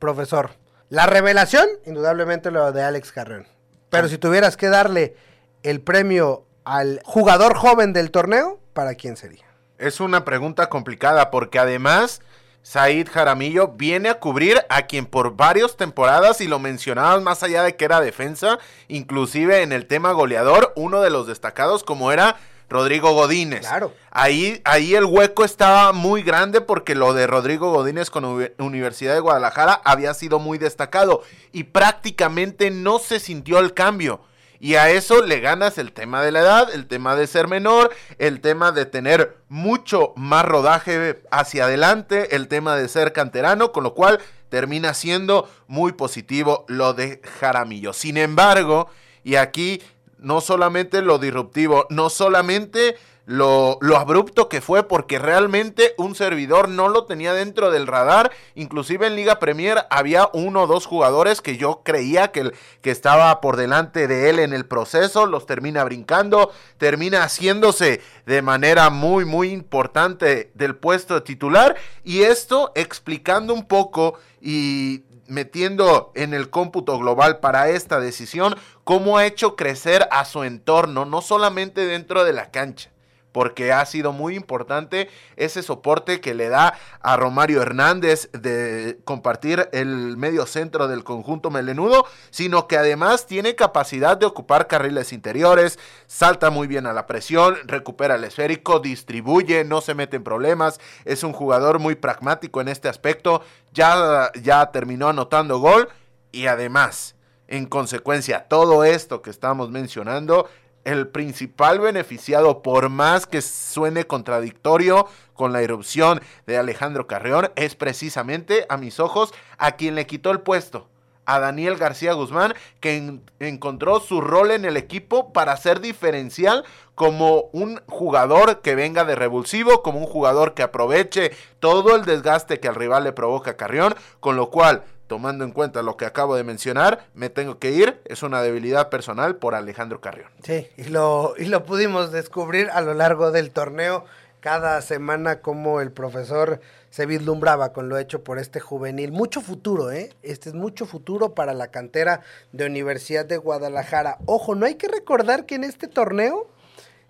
Profesor, 0.00 0.50
la 0.88 1.06
revelación, 1.06 1.66
indudablemente 1.86 2.50
lo 2.50 2.72
de 2.72 2.82
Alex 2.82 3.12
Carreón. 3.12 3.46
Pero 3.90 4.08
si 4.08 4.18
tuvieras 4.18 4.56
que 4.56 4.68
darle 4.68 5.14
el 5.62 5.80
premio 5.80 6.46
al 6.66 7.00
jugador 7.04 7.56
joven 7.56 7.92
del 7.92 8.10
torneo, 8.10 8.58
¿para 8.72 8.96
quién 8.96 9.16
sería? 9.16 9.44
Es 9.78 10.00
una 10.00 10.24
pregunta 10.24 10.68
complicada 10.68 11.30
porque 11.30 11.60
además 11.60 12.20
Said 12.62 13.08
Jaramillo 13.08 13.68
viene 13.68 14.08
a 14.08 14.18
cubrir 14.18 14.60
a 14.68 14.82
quien 14.82 15.06
por 15.06 15.36
varias 15.36 15.76
temporadas, 15.76 16.40
y 16.40 16.48
lo 16.48 16.58
mencionabas 16.58 17.22
más 17.22 17.44
allá 17.44 17.62
de 17.62 17.76
que 17.76 17.84
era 17.84 18.00
defensa, 18.00 18.58
inclusive 18.88 19.62
en 19.62 19.72
el 19.72 19.86
tema 19.86 20.10
goleador, 20.10 20.72
uno 20.74 21.02
de 21.02 21.10
los 21.10 21.28
destacados 21.28 21.84
como 21.84 22.10
era 22.10 22.36
Rodrigo 22.68 23.12
Godínez. 23.12 23.60
Claro. 23.60 23.94
Ahí, 24.10 24.60
ahí 24.64 24.96
el 24.96 25.04
hueco 25.04 25.44
estaba 25.44 25.92
muy 25.92 26.24
grande 26.24 26.60
porque 26.60 26.96
lo 26.96 27.14
de 27.14 27.28
Rodrigo 27.28 27.70
Godínez 27.70 28.10
con 28.10 28.24
Universidad 28.58 29.14
de 29.14 29.20
Guadalajara 29.20 29.80
había 29.84 30.14
sido 30.14 30.40
muy 30.40 30.58
destacado 30.58 31.22
y 31.52 31.62
prácticamente 31.62 32.72
no 32.72 32.98
se 32.98 33.20
sintió 33.20 33.60
el 33.60 33.72
cambio. 33.72 34.20
Y 34.58 34.74
a 34.74 34.90
eso 34.90 35.22
le 35.22 35.40
ganas 35.40 35.78
el 35.78 35.92
tema 35.92 36.22
de 36.22 36.32
la 36.32 36.40
edad, 36.40 36.74
el 36.74 36.86
tema 36.86 37.16
de 37.16 37.26
ser 37.26 37.48
menor, 37.48 37.90
el 38.18 38.40
tema 38.40 38.72
de 38.72 38.86
tener 38.86 39.36
mucho 39.48 40.12
más 40.16 40.44
rodaje 40.44 41.22
hacia 41.30 41.64
adelante, 41.64 42.34
el 42.36 42.48
tema 42.48 42.76
de 42.76 42.88
ser 42.88 43.12
canterano, 43.12 43.72
con 43.72 43.84
lo 43.84 43.94
cual 43.94 44.20
termina 44.48 44.94
siendo 44.94 45.48
muy 45.66 45.92
positivo 45.92 46.64
lo 46.68 46.94
de 46.94 47.20
Jaramillo. 47.38 47.92
Sin 47.92 48.16
embargo, 48.16 48.88
y 49.24 49.34
aquí 49.34 49.82
no 50.18 50.40
solamente 50.40 51.02
lo 51.02 51.18
disruptivo, 51.18 51.86
no 51.90 52.10
solamente 52.10 52.96
lo, 53.26 53.80
abrupto 53.96 54.48
que 54.48 54.60
fue 54.60 54.84
porque 54.84 55.18
realmente 55.18 55.94
un 55.98 56.14
servidor 56.14 56.68
no 56.68 56.88
lo 56.88 57.06
tenía 57.06 57.34
dentro 57.34 57.72
del 57.72 57.88
radar. 57.88 58.30
Inclusive 58.54 59.08
en 59.08 59.16
Liga 59.16 59.40
Premier 59.40 59.84
había 59.90 60.30
uno 60.32 60.62
o 60.62 60.66
dos 60.68 60.86
jugadores 60.86 61.40
que 61.40 61.56
yo 61.56 61.82
creía 61.82 62.28
que, 62.28 62.52
que 62.82 62.90
estaba 62.92 63.40
por 63.40 63.56
delante 63.56 64.06
de 64.06 64.30
él 64.30 64.38
en 64.38 64.52
el 64.52 64.64
proceso. 64.64 65.26
Los 65.26 65.44
termina 65.44 65.82
brincando, 65.82 66.52
termina 66.78 67.24
haciéndose 67.24 68.00
de 68.26 68.42
manera 68.42 68.90
muy, 68.90 69.24
muy 69.24 69.50
importante 69.50 70.52
del 70.54 70.76
puesto 70.76 71.14
de 71.14 71.22
titular. 71.22 71.74
Y 72.04 72.22
esto 72.22 72.70
explicando 72.76 73.52
un 73.52 73.66
poco 73.66 74.20
y 74.40 75.02
metiendo 75.26 76.12
en 76.14 76.32
el 76.32 76.48
cómputo 76.48 76.96
global 76.96 77.40
para 77.40 77.70
esta 77.70 77.98
decisión 77.98 78.54
cómo 78.84 79.18
ha 79.18 79.26
hecho 79.26 79.56
crecer 79.56 80.06
a 80.12 80.24
su 80.24 80.44
entorno, 80.44 81.04
no 81.04 81.20
solamente 81.22 81.84
dentro 81.86 82.22
de 82.22 82.32
la 82.32 82.52
cancha 82.52 82.90
porque 83.36 83.70
ha 83.70 83.84
sido 83.84 84.14
muy 84.14 84.34
importante 84.34 85.10
ese 85.36 85.62
soporte 85.62 86.22
que 86.22 86.32
le 86.32 86.48
da 86.48 86.72
a 87.02 87.18
Romario 87.18 87.60
Hernández 87.60 88.30
de 88.32 88.98
compartir 89.04 89.68
el 89.72 90.16
medio 90.16 90.46
centro 90.46 90.88
del 90.88 91.04
conjunto 91.04 91.50
melenudo, 91.50 92.06
sino 92.30 92.66
que 92.66 92.78
además 92.78 93.26
tiene 93.26 93.54
capacidad 93.54 94.16
de 94.16 94.24
ocupar 94.24 94.68
carriles 94.68 95.12
interiores, 95.12 95.78
salta 96.06 96.48
muy 96.48 96.66
bien 96.66 96.86
a 96.86 96.94
la 96.94 97.06
presión, 97.06 97.58
recupera 97.66 98.14
el 98.14 98.24
esférico, 98.24 98.80
distribuye, 98.80 99.64
no 99.64 99.82
se 99.82 99.92
mete 99.92 100.16
en 100.16 100.24
problemas, 100.24 100.80
es 101.04 101.22
un 101.22 101.34
jugador 101.34 101.78
muy 101.78 101.94
pragmático 101.94 102.62
en 102.62 102.68
este 102.68 102.88
aspecto, 102.88 103.42
ya, 103.70 104.30
ya 104.42 104.70
terminó 104.72 105.10
anotando 105.10 105.58
gol 105.58 105.90
y 106.32 106.46
además, 106.46 107.16
en 107.48 107.66
consecuencia, 107.66 108.46
todo 108.48 108.82
esto 108.82 109.20
que 109.20 109.28
estamos 109.28 109.70
mencionando 109.70 110.48
el 110.86 111.08
principal 111.08 111.80
beneficiado, 111.80 112.62
por 112.62 112.88
más 112.88 113.26
que 113.26 113.42
suene 113.42 114.06
contradictorio 114.06 115.08
con 115.34 115.52
la 115.52 115.60
erupción 115.60 116.22
de 116.46 116.56
Alejandro 116.56 117.08
Carreón, 117.08 117.50
es 117.56 117.74
precisamente, 117.74 118.66
a 118.68 118.76
mis 118.76 119.00
ojos, 119.00 119.34
a 119.58 119.72
quien 119.72 119.96
le 119.96 120.06
quitó 120.06 120.30
el 120.30 120.40
puesto. 120.40 120.88
A 121.24 121.40
Daniel 121.40 121.76
García 121.76 122.12
Guzmán, 122.12 122.54
que 122.78 123.18
encontró 123.40 123.98
su 123.98 124.20
rol 124.20 124.52
en 124.52 124.64
el 124.64 124.76
equipo 124.76 125.32
para 125.32 125.56
ser 125.56 125.80
diferencial 125.80 126.64
como 126.94 127.50
un 127.52 127.80
jugador 127.88 128.60
que 128.62 128.76
venga 128.76 129.04
de 129.04 129.16
revulsivo, 129.16 129.82
como 129.82 129.98
un 129.98 130.06
jugador 130.06 130.54
que 130.54 130.62
aproveche 130.62 131.32
todo 131.58 131.96
el 131.96 132.04
desgaste 132.04 132.60
que 132.60 132.68
al 132.68 132.76
rival 132.76 133.02
le 133.02 133.12
provoca 133.12 133.56
Carrión, 133.56 133.96
con 134.20 134.36
lo 134.36 134.50
cual 134.50 134.84
tomando 135.06 135.44
en 135.44 135.52
cuenta 135.52 135.82
lo 135.82 135.96
que 135.96 136.04
acabo 136.04 136.36
de 136.36 136.44
mencionar, 136.44 137.06
me 137.14 137.30
tengo 137.30 137.58
que 137.58 137.70
ir. 137.70 138.00
Es 138.04 138.22
una 138.22 138.42
debilidad 138.42 138.88
personal 138.88 139.36
por 139.36 139.54
Alejandro 139.54 140.00
Carrión. 140.00 140.30
Sí, 140.42 140.68
y 140.76 140.84
lo, 140.84 141.34
y 141.36 141.46
lo 141.46 141.64
pudimos 141.64 142.12
descubrir 142.12 142.68
a 142.70 142.80
lo 142.80 142.94
largo 142.94 143.30
del 143.30 143.50
torneo. 143.50 144.04
Cada 144.40 144.80
semana 144.82 145.40
como 145.40 145.80
el 145.80 145.90
profesor 145.90 146.60
se 146.90 147.06
vislumbraba 147.06 147.72
con 147.72 147.88
lo 147.88 147.98
hecho 147.98 148.22
por 148.22 148.38
este 148.38 148.60
juvenil. 148.60 149.10
Mucho 149.10 149.40
futuro, 149.40 149.90
¿eh? 149.90 150.14
Este 150.22 150.50
es 150.50 150.54
mucho 150.54 150.86
futuro 150.86 151.34
para 151.34 151.52
la 151.52 151.68
cantera 151.68 152.20
de 152.52 152.66
Universidad 152.66 153.26
de 153.26 153.38
Guadalajara. 153.38 154.18
Ojo, 154.26 154.54
no 154.54 154.66
hay 154.66 154.76
que 154.76 154.88
recordar 154.88 155.46
que 155.46 155.56
en 155.56 155.64
este 155.64 155.88
torneo 155.88 156.48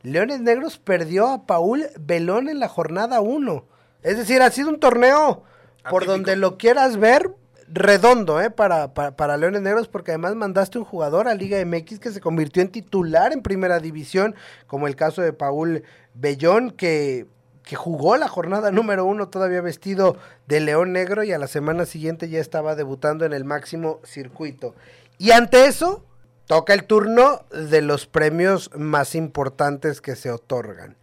Leones 0.03 0.41
Negros 0.41 0.79
perdió 0.79 1.29
a 1.29 1.47
Paul 1.47 1.89
Belón 1.99 2.49
en 2.49 2.61
la 2.61 2.69
jornada 2.69 3.21
1. 3.21 3.65
Es 4.03 4.17
decir, 4.17 4.41
ha 4.41 4.51
sido 4.51 4.69
un 4.69 4.81
torneo 4.81 5.43
por 5.91 6.07
donde 6.07 6.37
lo 6.37 6.59
quieras 6.59 6.97
ver, 6.97 7.31
redondo 7.69 8.41
¿eh? 8.41 8.51
para, 8.51 8.95
para, 8.95 9.37
Leones 9.37 9.63
Negros 9.63 9.89
porque 9.89 10.13
además 10.13 10.35
mandaste 10.37 10.79
un 10.79 10.85
jugador 10.85 11.29
a 11.29 11.35
Liga 11.35 11.65
MX 11.65 11.99
que 11.99 12.13
se 12.13 12.21
convirtió 12.21 12.63
en 12.63 12.71
titular 12.71 13.33
en 13.33 13.43
primera 13.43 13.81
división, 13.81 14.35
como 14.67 14.87
el 14.87 14.97
caso 14.97 15.23
de 15.23 15.33
Paul 15.33 15.83
Bellón, 16.15 16.71
que, 16.71 17.27
que 17.65 17.77
jugó 17.77 18.17
la 18.17 18.29
jornada 18.29 18.71
número 18.71 19.05
uno 19.05 19.29
todavía 19.29 19.61
vestido 19.61 20.17
de 20.47 20.61
León 20.61 20.93
Negro 20.93 21.25
y 21.25 21.33
a 21.33 21.39
la 21.39 21.49
semana 21.49 21.87
siguiente 21.87 22.29
ya 22.29 22.41
estaba 22.41 22.75
debutando 22.75 23.25
en 23.25 23.33
el 23.33 23.45
máximo 23.45 24.01
circuito. 24.05 24.75
Y 25.19 25.33
ante 25.33 25.67
eso, 25.67 26.05
toca 26.47 26.75
el 26.75 26.85
turno 26.85 27.45
de 27.51 27.83
los 27.83 28.07
premios 28.07 28.71
más 28.77 29.15
importantes 29.15 30.01
que 30.01 30.15
se 30.15 30.31
otorgan. 30.31 30.97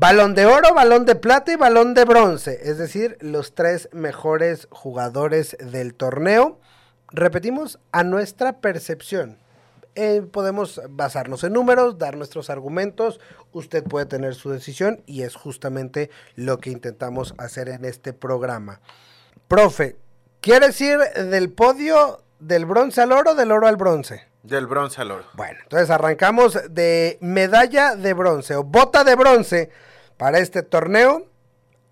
Balón 0.00 0.36
de 0.36 0.46
oro, 0.46 0.74
balón 0.74 1.06
de 1.06 1.16
plata 1.16 1.52
y 1.52 1.56
balón 1.56 1.92
de 1.92 2.04
bronce, 2.04 2.56
es 2.62 2.78
decir, 2.78 3.18
los 3.20 3.56
tres 3.56 3.88
mejores 3.90 4.68
jugadores 4.70 5.56
del 5.58 5.92
torneo. 5.92 6.60
Repetimos, 7.08 7.80
a 7.90 8.04
nuestra 8.04 8.60
percepción. 8.60 9.38
Eh, 9.96 10.22
podemos 10.22 10.80
basarnos 10.88 11.42
en 11.42 11.54
números, 11.54 11.98
dar 11.98 12.16
nuestros 12.16 12.48
argumentos, 12.48 13.18
usted 13.50 13.82
puede 13.82 14.06
tener 14.06 14.36
su 14.36 14.50
decisión 14.50 15.02
y 15.04 15.22
es 15.22 15.34
justamente 15.34 16.10
lo 16.36 16.58
que 16.58 16.70
intentamos 16.70 17.34
hacer 17.36 17.68
en 17.68 17.84
este 17.84 18.12
programa. 18.12 18.80
Profe, 19.48 19.96
¿quieres 20.40 20.80
ir 20.80 21.00
del 21.00 21.50
podio 21.50 22.22
del 22.38 22.66
bronce 22.66 23.00
al 23.00 23.10
oro, 23.10 23.34
del 23.34 23.50
oro 23.50 23.66
al 23.66 23.76
bronce? 23.76 24.28
Del 24.44 24.68
bronce 24.68 25.00
al 25.00 25.10
oro. 25.10 25.24
Bueno, 25.34 25.58
entonces 25.64 25.90
arrancamos 25.90 26.56
de 26.70 27.18
medalla 27.20 27.96
de 27.96 28.14
bronce 28.14 28.54
o 28.54 28.62
bota 28.62 29.02
de 29.02 29.16
bronce 29.16 29.87
para 30.18 30.38
este 30.38 30.62
torneo. 30.62 31.26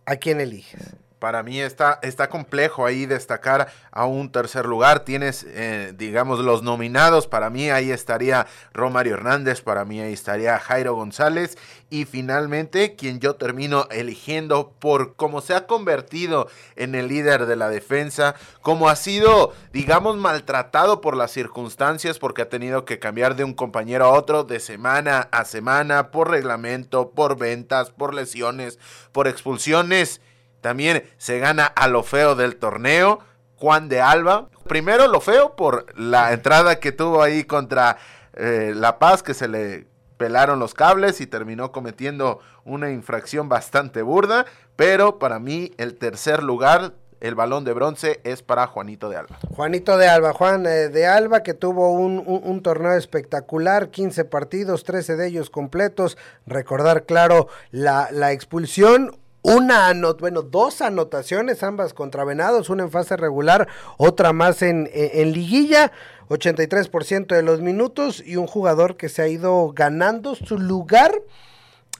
¿A 0.04 0.16
quién 0.16 0.40
eliges? 0.40 0.94
Para 1.18 1.42
mí 1.42 1.60
está, 1.60 1.98
está 2.02 2.28
complejo 2.28 2.84
ahí 2.84 3.06
destacar 3.06 3.72
a 3.90 4.04
un 4.04 4.30
tercer 4.30 4.66
lugar. 4.66 5.00
Tienes, 5.00 5.46
eh, 5.48 5.94
digamos, 5.96 6.40
los 6.40 6.62
nominados. 6.62 7.26
Para 7.26 7.48
mí 7.48 7.70
ahí 7.70 7.90
estaría 7.90 8.46
Romario 8.74 9.14
Hernández, 9.14 9.62
para 9.62 9.84
mí 9.84 10.00
ahí 10.00 10.12
estaría 10.12 10.58
Jairo 10.58 10.94
González. 10.94 11.56
Y 11.88 12.04
finalmente, 12.04 12.96
quien 12.96 13.20
yo 13.20 13.36
termino 13.36 13.86
eligiendo 13.90 14.72
por 14.78 15.14
cómo 15.14 15.40
se 15.40 15.54
ha 15.54 15.66
convertido 15.66 16.48
en 16.74 16.94
el 16.94 17.08
líder 17.08 17.46
de 17.46 17.56
la 17.56 17.68
defensa, 17.68 18.34
como 18.60 18.88
ha 18.88 18.96
sido, 18.96 19.54
digamos, 19.72 20.16
maltratado 20.16 21.00
por 21.00 21.16
las 21.16 21.30
circunstancias, 21.30 22.18
porque 22.18 22.42
ha 22.42 22.48
tenido 22.48 22.84
que 22.84 22.98
cambiar 22.98 23.36
de 23.36 23.44
un 23.44 23.54
compañero 23.54 24.04
a 24.04 24.12
otro 24.12 24.44
de 24.44 24.60
semana 24.60 25.28
a 25.30 25.44
semana, 25.44 26.10
por 26.10 26.30
reglamento, 26.30 27.10
por 27.12 27.38
ventas, 27.38 27.90
por 27.90 28.14
lesiones, 28.14 28.78
por 29.12 29.28
expulsiones 29.28 30.20
también 30.60 31.04
se 31.18 31.38
gana 31.38 31.66
a 31.66 31.88
lo 31.88 32.02
feo 32.02 32.34
del 32.34 32.56
torneo, 32.56 33.20
Juan 33.56 33.88
de 33.88 34.00
Alba. 34.00 34.48
Primero 34.68 35.06
lo 35.06 35.20
feo 35.20 35.56
por 35.56 35.86
la 35.98 36.32
entrada 36.32 36.80
que 36.80 36.92
tuvo 36.92 37.22
ahí 37.22 37.44
contra 37.44 37.98
eh, 38.34 38.72
La 38.74 38.98
Paz, 38.98 39.22
que 39.22 39.34
se 39.34 39.48
le 39.48 39.86
pelaron 40.16 40.58
los 40.58 40.74
cables 40.74 41.20
y 41.20 41.26
terminó 41.26 41.72
cometiendo 41.72 42.40
una 42.64 42.90
infracción 42.90 43.48
bastante 43.48 44.02
burda. 44.02 44.46
Pero 44.76 45.18
para 45.18 45.38
mí 45.38 45.72
el 45.78 45.96
tercer 45.96 46.42
lugar 46.42 46.92
el 47.20 47.34
balón 47.34 47.64
de 47.64 47.72
bronce 47.72 48.20
es 48.24 48.42
para 48.42 48.66
Juanito 48.66 49.08
de 49.08 49.16
Alba. 49.16 49.38
Juanito 49.54 49.96
de 49.96 50.08
Alba, 50.08 50.32
Juan 50.32 50.66
eh, 50.66 50.88
de 50.88 51.06
Alba 51.06 51.42
que 51.42 51.54
tuvo 51.54 51.92
un, 51.92 52.62
torneo 52.62 52.92
espectacular, 52.92 53.90
15 53.90 54.24
partidos, 54.26 54.84
13 54.84 55.16
de 55.16 55.26
ellos 55.28 55.50
completos. 55.50 56.18
Recordar, 56.46 57.04
claro, 57.04 57.48
la, 57.70 58.08
la 58.12 58.32
expulsión, 58.32 59.16
una 59.46 59.92
bueno, 60.18 60.42
dos 60.42 60.80
anotaciones, 60.80 61.62
ambas 61.62 61.94
contra 61.94 62.24
Venados, 62.24 62.68
una 62.68 62.82
en 62.82 62.90
fase 62.90 63.16
regular, 63.16 63.68
otra 63.96 64.32
más 64.32 64.60
en, 64.62 64.90
en, 64.92 65.32
liguilla, 65.32 65.92
83% 66.28 67.28
de 67.28 67.42
los 67.42 67.60
minutos 67.60 68.22
y 68.26 68.36
un 68.36 68.48
jugador 68.48 68.96
que 68.96 69.08
se 69.08 69.22
ha 69.22 69.28
ido 69.28 69.72
ganando 69.72 70.34
su 70.34 70.58
lugar 70.58 71.12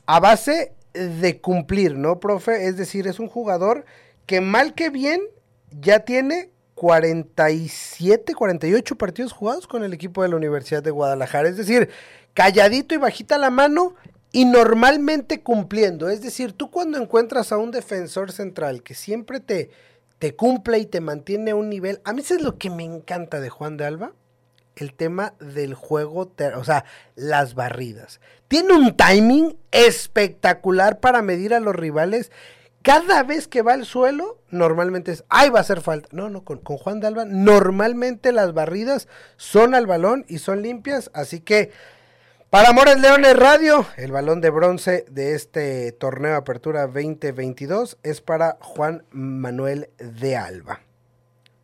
a 0.06 0.18
base 0.18 0.74
de 0.92 1.40
cumplir, 1.40 1.96
¿no, 1.96 2.18
profe? 2.18 2.66
Es 2.66 2.76
decir, 2.76 3.06
es 3.06 3.20
un 3.20 3.28
jugador 3.28 3.84
que 4.26 4.40
mal 4.40 4.74
que 4.74 4.90
bien 4.90 5.20
ya 5.70 6.00
tiene 6.00 6.50
47, 6.74 8.34
48 8.34 8.96
partidos 8.96 9.32
jugados 9.32 9.68
con 9.68 9.84
el 9.84 9.92
equipo 9.92 10.24
de 10.24 10.30
la 10.30 10.36
Universidad 10.36 10.82
de 10.82 10.90
Guadalajara. 10.90 11.48
Es 11.48 11.56
decir, 11.56 11.90
calladito 12.34 12.94
y 12.94 12.98
bajita 12.98 13.38
la 13.38 13.50
mano 13.50 13.94
y 14.36 14.44
normalmente 14.44 15.40
cumpliendo. 15.40 16.10
Es 16.10 16.20
decir, 16.20 16.52
tú 16.52 16.70
cuando 16.70 16.98
encuentras 16.98 17.52
a 17.52 17.56
un 17.56 17.70
defensor 17.70 18.32
central 18.32 18.82
que 18.82 18.92
siempre 18.92 19.40
te, 19.40 19.70
te 20.18 20.36
cumple 20.36 20.78
y 20.78 20.84
te 20.84 21.00
mantiene 21.00 21.52
a 21.52 21.54
un 21.54 21.70
nivel, 21.70 22.02
a 22.04 22.12
mí 22.12 22.20
eso 22.20 22.34
es 22.34 22.42
lo 22.42 22.58
que 22.58 22.68
me 22.68 22.84
encanta 22.84 23.40
de 23.40 23.48
Juan 23.48 23.78
de 23.78 23.86
Alba, 23.86 24.12
el 24.74 24.92
tema 24.92 25.32
del 25.40 25.72
juego, 25.72 26.30
o 26.54 26.64
sea, 26.64 26.84
las 27.14 27.54
barridas. 27.54 28.20
Tiene 28.46 28.74
un 28.74 28.94
timing 28.94 29.56
espectacular 29.70 31.00
para 31.00 31.22
medir 31.22 31.54
a 31.54 31.60
los 31.60 31.74
rivales. 31.74 32.30
Cada 32.82 33.22
vez 33.22 33.48
que 33.48 33.62
va 33.62 33.72
al 33.72 33.86
suelo, 33.86 34.38
normalmente 34.50 35.12
es, 35.12 35.24
ay, 35.30 35.48
va 35.48 35.60
a 35.60 35.62
hacer 35.62 35.80
falta. 35.80 36.10
No, 36.12 36.28
no, 36.28 36.44
con, 36.44 36.58
con 36.58 36.76
Juan 36.76 37.00
de 37.00 37.06
Alba, 37.06 37.24
normalmente 37.24 38.32
las 38.32 38.52
barridas 38.52 39.08
son 39.38 39.74
al 39.74 39.86
balón 39.86 40.26
y 40.28 40.40
son 40.40 40.60
limpias, 40.60 41.10
así 41.14 41.40
que 41.40 41.70
para 42.56 42.70
Amores 42.70 42.98
Leones 42.98 43.36
Radio, 43.36 43.84
el 43.98 44.12
balón 44.12 44.40
de 44.40 44.48
bronce 44.48 45.04
de 45.10 45.34
este 45.34 45.92
torneo 45.92 46.36
Apertura 46.36 46.86
2022 46.86 47.98
es 48.02 48.22
para 48.22 48.56
Juan 48.62 49.04
Manuel 49.10 49.90
de 49.98 50.38
Alba. 50.38 50.80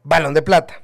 Balón 0.02 0.34
de 0.34 0.42
plata. 0.42 0.82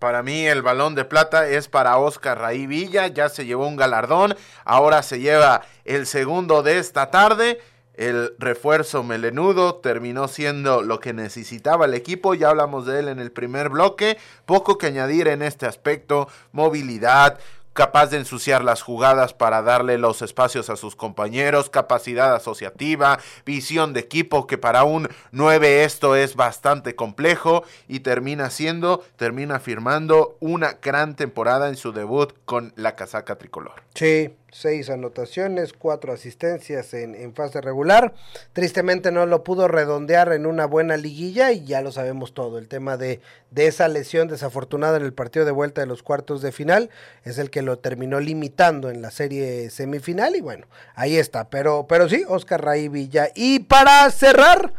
Para 0.00 0.24
mí 0.24 0.44
el 0.48 0.62
balón 0.62 0.96
de 0.96 1.04
plata 1.04 1.46
es 1.46 1.68
para 1.68 1.96
Oscar 1.96 2.40
Raí 2.40 2.66
Villa, 2.66 3.06
ya 3.06 3.28
se 3.28 3.46
llevó 3.46 3.68
un 3.68 3.76
galardón, 3.76 4.34
ahora 4.64 5.04
se 5.04 5.20
lleva 5.20 5.62
el 5.84 6.06
segundo 6.06 6.64
de 6.64 6.80
esta 6.80 7.12
tarde. 7.12 7.60
El 7.94 8.34
refuerzo 8.38 9.02
melenudo 9.02 9.76
terminó 9.76 10.28
siendo 10.28 10.82
lo 10.82 11.00
que 11.00 11.14
necesitaba 11.14 11.86
el 11.86 11.94
equipo, 11.94 12.34
ya 12.34 12.50
hablamos 12.50 12.84
de 12.84 12.98
él 12.98 13.08
en 13.08 13.20
el 13.20 13.32
primer 13.32 13.70
bloque, 13.70 14.18
poco 14.44 14.76
que 14.76 14.88
añadir 14.88 15.28
en 15.28 15.40
este 15.40 15.64
aspecto, 15.64 16.28
movilidad, 16.52 17.38
capaz 17.76 18.08
de 18.08 18.16
ensuciar 18.16 18.64
las 18.64 18.82
jugadas 18.82 19.34
para 19.34 19.62
darle 19.62 19.98
los 19.98 20.22
espacios 20.22 20.68
a 20.70 20.76
sus 20.76 20.96
compañeros, 20.96 21.70
capacidad 21.70 22.34
asociativa, 22.34 23.20
visión 23.44 23.92
de 23.92 24.00
equipo, 24.00 24.48
que 24.48 24.58
para 24.58 24.82
un 24.82 25.08
9 25.30 25.84
esto 25.84 26.16
es 26.16 26.34
bastante 26.34 26.96
complejo 26.96 27.62
y 27.86 28.00
termina 28.00 28.50
siendo, 28.50 29.04
termina 29.16 29.60
firmando 29.60 30.36
una 30.40 30.78
gran 30.82 31.14
temporada 31.14 31.68
en 31.68 31.76
su 31.76 31.92
debut 31.92 32.32
con 32.44 32.72
la 32.74 32.96
casaca 32.96 33.36
tricolor. 33.36 33.82
Sí, 33.94 34.34
seis 34.50 34.90
anotaciones, 34.90 35.72
cuatro 35.72 36.12
asistencias 36.12 36.94
en, 36.94 37.34
fase 37.34 37.60
regular. 37.60 38.14
Tristemente 38.52 39.12
no 39.12 39.26
lo 39.26 39.44
pudo 39.44 39.68
redondear 39.68 40.32
en 40.32 40.46
una 40.46 40.66
buena 40.66 40.96
liguilla 40.96 41.52
y 41.52 41.64
ya 41.64 41.82
lo 41.82 41.92
sabemos 41.92 42.32
todo. 42.34 42.58
El 42.58 42.68
tema 42.68 42.96
de, 42.96 43.20
de 43.50 43.66
esa 43.66 43.88
lesión 43.88 44.28
desafortunada 44.28 44.96
en 44.96 45.04
el 45.04 45.12
partido 45.12 45.44
de 45.44 45.52
vuelta 45.52 45.80
de 45.80 45.86
los 45.86 46.02
cuartos 46.02 46.42
de 46.42 46.52
final 46.52 46.90
es 47.24 47.38
el 47.38 47.50
que 47.50 47.62
lo 47.62 47.78
terminó 47.78 48.20
limitando 48.20 48.90
en 48.90 49.02
la 49.02 49.10
serie 49.10 49.70
semifinal 49.70 50.36
y 50.36 50.40
bueno, 50.40 50.66
ahí 50.94 51.16
está. 51.16 51.50
Pero, 51.50 51.86
pero 51.88 52.08
sí, 52.08 52.24
Oscar 52.28 52.64
Raí 52.64 52.88
Villa. 52.88 53.28
Y 53.34 53.60
para 53.60 54.10
cerrar 54.10 54.72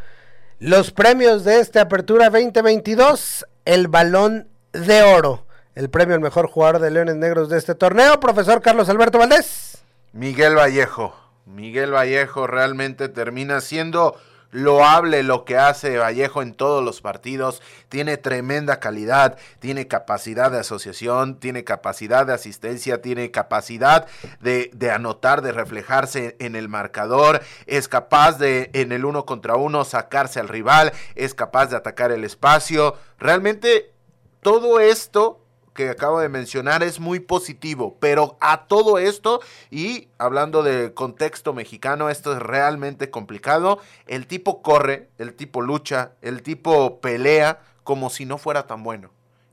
los 0.58 0.90
premios 0.90 1.44
de 1.44 1.60
esta 1.60 1.82
apertura 1.82 2.30
2022, 2.30 3.46
el 3.64 3.88
balón 3.88 4.48
de 4.72 5.02
oro 5.02 5.47
el 5.78 5.90
premio 5.90 6.16
al 6.16 6.20
mejor 6.20 6.48
jugador 6.48 6.80
de 6.80 6.90
Leones 6.90 7.14
Negros 7.14 7.48
de 7.48 7.56
este 7.56 7.76
torneo, 7.76 8.18
profesor 8.18 8.60
Carlos 8.60 8.88
Alberto 8.88 9.16
Valdés. 9.16 9.78
Miguel 10.12 10.56
Vallejo. 10.56 11.14
Miguel 11.46 11.94
Vallejo 11.94 12.48
realmente 12.48 13.08
termina 13.08 13.60
siendo 13.60 14.16
loable 14.50 15.22
lo 15.22 15.44
que 15.44 15.56
hace 15.56 15.96
Vallejo 15.98 16.42
en 16.42 16.54
todos 16.54 16.82
los 16.82 17.00
partidos, 17.00 17.62
tiene 17.88 18.16
tremenda 18.16 18.80
calidad, 18.80 19.38
tiene 19.60 19.86
capacidad 19.86 20.50
de 20.50 20.58
asociación, 20.58 21.38
tiene 21.38 21.62
capacidad 21.62 22.26
de 22.26 22.32
asistencia, 22.34 23.00
tiene 23.00 23.30
capacidad 23.30 24.08
de, 24.40 24.72
de, 24.74 24.90
anotar, 24.90 25.42
de 25.42 25.52
reflejarse 25.52 26.34
en 26.40 26.56
el 26.56 26.68
marcador, 26.68 27.40
es 27.66 27.86
capaz 27.86 28.36
de 28.40 28.70
en 28.72 28.90
el 28.90 29.04
uno 29.04 29.24
contra 29.26 29.54
uno 29.54 29.84
sacarse 29.84 30.40
al 30.40 30.48
rival, 30.48 30.92
es 31.14 31.34
capaz 31.34 31.66
de 31.66 31.76
atacar 31.76 32.10
el 32.10 32.24
espacio, 32.24 32.96
realmente 33.20 33.92
todo 34.40 34.80
esto 34.80 35.44
que 35.78 35.90
acabo 35.90 36.18
de 36.18 36.28
mencionar 36.28 36.82
es 36.82 36.98
muy 36.98 37.20
positivo, 37.20 37.96
pero 38.00 38.36
a 38.40 38.66
todo 38.66 38.98
esto, 38.98 39.40
y 39.70 40.08
hablando 40.18 40.64
de 40.64 40.92
contexto 40.92 41.54
mexicano, 41.54 42.10
esto 42.10 42.32
es 42.32 42.40
realmente 42.40 43.10
complicado, 43.10 43.78
el 44.08 44.26
tipo 44.26 44.60
corre, 44.60 45.08
el 45.18 45.34
tipo 45.34 45.62
lucha, 45.62 46.14
el 46.20 46.42
tipo 46.42 46.98
pelea 46.98 47.60
como 47.84 48.10
si 48.10 48.24
no 48.24 48.38
fuera 48.38 48.66
tan 48.66 48.82
bueno. 48.82 49.10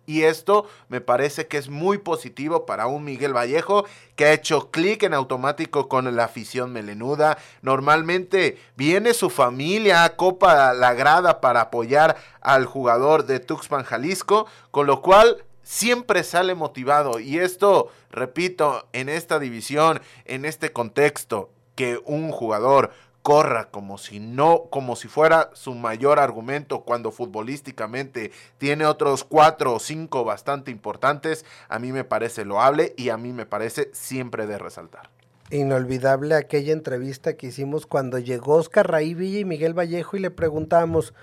Y 0.07 0.23
esto 0.23 0.67
me 0.89 0.99
parece 0.99 1.47
que 1.47 1.57
es 1.57 1.69
muy 1.69 1.99
positivo 1.99 2.65
para 2.65 2.87
un 2.87 3.03
Miguel 3.03 3.35
Vallejo 3.35 3.85
que 4.15 4.25
ha 4.25 4.33
hecho 4.33 4.71
clic 4.71 5.03
en 5.03 5.13
automático 5.13 5.87
con 5.87 6.15
la 6.15 6.23
afición 6.23 6.71
melenuda. 6.71 7.37
Normalmente 7.61 8.59
viene 8.75 9.13
su 9.13 9.29
familia 9.29 10.03
a 10.03 10.15
Copa 10.15 10.73
La 10.73 10.93
Grada 10.93 11.41
para 11.41 11.61
apoyar 11.61 12.17
al 12.41 12.65
jugador 12.65 13.25
de 13.25 13.39
Tuxpan 13.39 13.83
Jalisco, 13.83 14.47
con 14.71 14.85
lo 14.85 15.01
cual 15.01 15.43
siempre 15.65 16.23
sale 16.23 16.55
motivado. 16.55 17.19
Y 17.19 17.39
esto, 17.39 17.89
repito, 18.09 18.87
en 18.93 19.09
esta 19.09 19.39
división, 19.39 19.99
en 20.23 20.45
este 20.45 20.71
contexto, 20.71 21.49
que 21.75 21.99
un 22.05 22.31
jugador 22.31 22.91
corra 23.21 23.71
como 23.71 23.97
si 23.97 24.19
no, 24.19 24.65
como 24.69 24.95
si 24.95 25.07
fuera 25.07 25.49
su 25.53 25.73
mayor 25.73 26.19
argumento 26.19 26.81
cuando 26.81 27.11
futbolísticamente 27.11 28.31
tiene 28.59 28.85
otros 28.85 29.23
cuatro 29.23 29.73
o 29.73 29.79
cinco 29.79 30.23
bastante 30.23 30.69
importantes, 30.69 31.43
a 31.67 31.79
mí 31.79 31.91
me 31.91 32.03
parece 32.03 32.45
loable 32.45 32.93
y 32.97 33.09
a 33.09 33.17
mí 33.17 33.33
me 33.33 33.47
parece 33.47 33.89
siempre 33.93 34.45
de 34.45 34.59
resaltar. 34.59 35.09
Inolvidable 35.49 36.35
aquella 36.35 36.71
entrevista 36.71 37.35
que 37.35 37.47
hicimos 37.47 37.87
cuando 37.87 38.19
llegó 38.19 38.55
Oscar 38.57 38.91
Raí 38.91 39.15
y 39.19 39.43
Miguel 39.43 39.73
Vallejo 39.73 40.17
y 40.17 40.19
le 40.19 40.29
preguntábamos, 40.29 41.15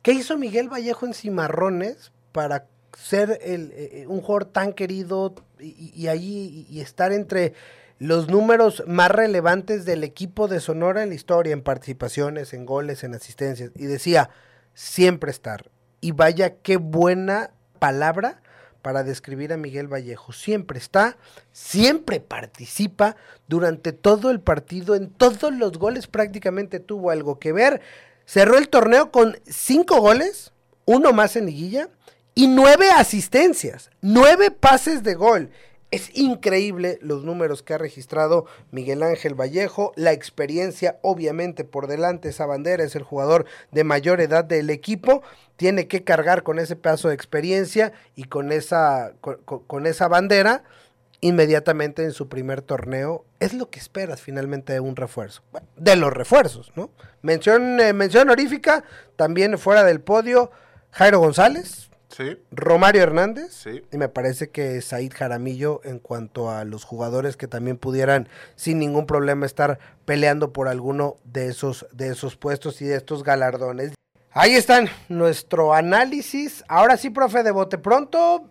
¿qué 0.00 0.12
hizo 0.12 0.38
Miguel 0.38 0.70
Vallejo 0.72 1.04
en 1.04 1.12
Cimarrones 1.12 2.12
para 2.32 2.66
ser 2.96 3.38
el, 3.42 3.72
eh, 3.72 3.90
eh, 3.92 4.06
un 4.06 4.20
jugador 4.20 4.46
tan 4.46 4.72
querido 4.72 5.34
y, 5.58 6.06
ahí 6.08 6.66
y 6.68 6.80
estar 6.80 7.12
entre 7.12 7.54
los 7.98 8.28
números 8.28 8.82
más 8.86 9.10
relevantes 9.10 9.84
del 9.84 10.02
equipo 10.02 10.48
de 10.48 10.58
Sonora 10.60 11.02
en 11.02 11.10
la 11.10 11.14
historia, 11.14 11.52
en 11.52 11.62
participaciones, 11.62 12.52
en 12.52 12.66
goles, 12.66 13.04
en 13.04 13.14
asistencias. 13.14 13.70
Y 13.76 13.86
decía, 13.86 14.30
siempre 14.74 15.30
estar. 15.30 15.70
Y 16.00 16.10
vaya 16.10 16.56
qué 16.56 16.78
buena 16.78 17.52
palabra 17.78 18.42
para 18.82 19.04
describir 19.04 19.52
a 19.52 19.56
Miguel 19.56 19.86
Vallejo. 19.86 20.32
Siempre 20.32 20.78
está, 20.78 21.16
siempre 21.52 22.18
participa 22.18 23.14
durante 23.46 23.92
todo 23.92 24.32
el 24.32 24.40
partido, 24.40 24.96
en 24.96 25.08
todos 25.10 25.54
los 25.54 25.78
goles 25.78 26.08
prácticamente 26.08 26.80
tuvo 26.80 27.10
algo 27.10 27.38
que 27.38 27.52
ver. 27.52 27.80
Cerró 28.26 28.58
el 28.58 28.68
torneo 28.68 29.12
con 29.12 29.38
cinco 29.46 30.00
goles, 30.00 30.52
uno 30.84 31.12
más 31.12 31.36
en 31.36 31.46
liguilla 31.46 31.88
y 32.34 32.46
nueve 32.48 32.90
asistencias, 32.90 33.90
nueve 34.00 34.50
pases 34.50 35.02
de 35.02 35.14
gol. 35.14 35.50
Es 35.90 36.08
increíble 36.14 36.98
los 37.02 37.22
números 37.22 37.62
que 37.62 37.74
ha 37.74 37.78
registrado 37.78 38.46
Miguel 38.70 39.02
Ángel 39.02 39.38
Vallejo, 39.38 39.92
la 39.94 40.12
experiencia 40.12 40.98
obviamente 41.02 41.64
por 41.64 41.86
delante, 41.86 42.30
esa 42.30 42.46
bandera 42.46 42.82
es 42.82 42.96
el 42.96 43.02
jugador 43.02 43.44
de 43.72 43.84
mayor 43.84 44.22
edad 44.22 44.42
del 44.42 44.70
equipo, 44.70 45.22
tiene 45.56 45.88
que 45.88 46.02
cargar 46.02 46.44
con 46.44 46.58
ese 46.58 46.76
pedazo 46.76 47.08
de 47.08 47.14
experiencia 47.14 47.92
y 48.16 48.24
con 48.24 48.52
esa, 48.52 49.12
con, 49.20 49.86
esa 49.86 50.08
bandera 50.08 50.64
inmediatamente 51.20 52.04
en 52.04 52.12
su 52.12 52.26
primer 52.26 52.62
torneo. 52.62 53.26
Es 53.38 53.52
lo 53.52 53.68
que 53.68 53.78
esperas 53.78 54.22
finalmente 54.22 54.72
de 54.72 54.80
un 54.80 54.96
refuerzo, 54.96 55.42
de 55.76 55.96
los 55.96 56.10
refuerzos, 56.10 56.72
¿no? 56.74 56.88
Mención, 57.20 57.78
eh, 57.80 57.92
mención 57.92 58.28
honorífica, 58.28 58.82
también 59.16 59.58
fuera 59.58 59.84
del 59.84 60.00
podio, 60.00 60.50
Jairo 60.90 61.18
González, 61.20 61.91
Romario 62.50 63.02
Hernández. 63.02 63.66
Y 63.90 63.96
me 63.96 64.08
parece 64.08 64.50
que 64.50 64.80
Said 64.80 65.12
Jaramillo 65.12 65.80
en 65.84 65.98
cuanto 65.98 66.50
a 66.50 66.64
los 66.64 66.84
jugadores 66.84 67.36
que 67.36 67.48
también 67.48 67.76
pudieran 67.76 68.28
sin 68.56 68.78
ningún 68.78 69.06
problema 69.06 69.46
estar 69.46 69.78
peleando 70.04 70.52
por 70.52 70.68
alguno 70.68 71.16
de 71.24 71.48
esos, 71.48 71.86
de 71.92 72.08
esos 72.08 72.36
puestos 72.36 72.82
y 72.82 72.86
de 72.86 72.96
estos 72.96 73.22
galardones. 73.22 73.94
Ahí 74.32 74.54
están 74.54 74.88
nuestro 75.08 75.74
análisis. 75.74 76.64
Ahora 76.68 76.96
sí, 76.96 77.10
profe, 77.10 77.42
de 77.42 77.50
bote 77.50 77.78
pronto, 77.78 78.48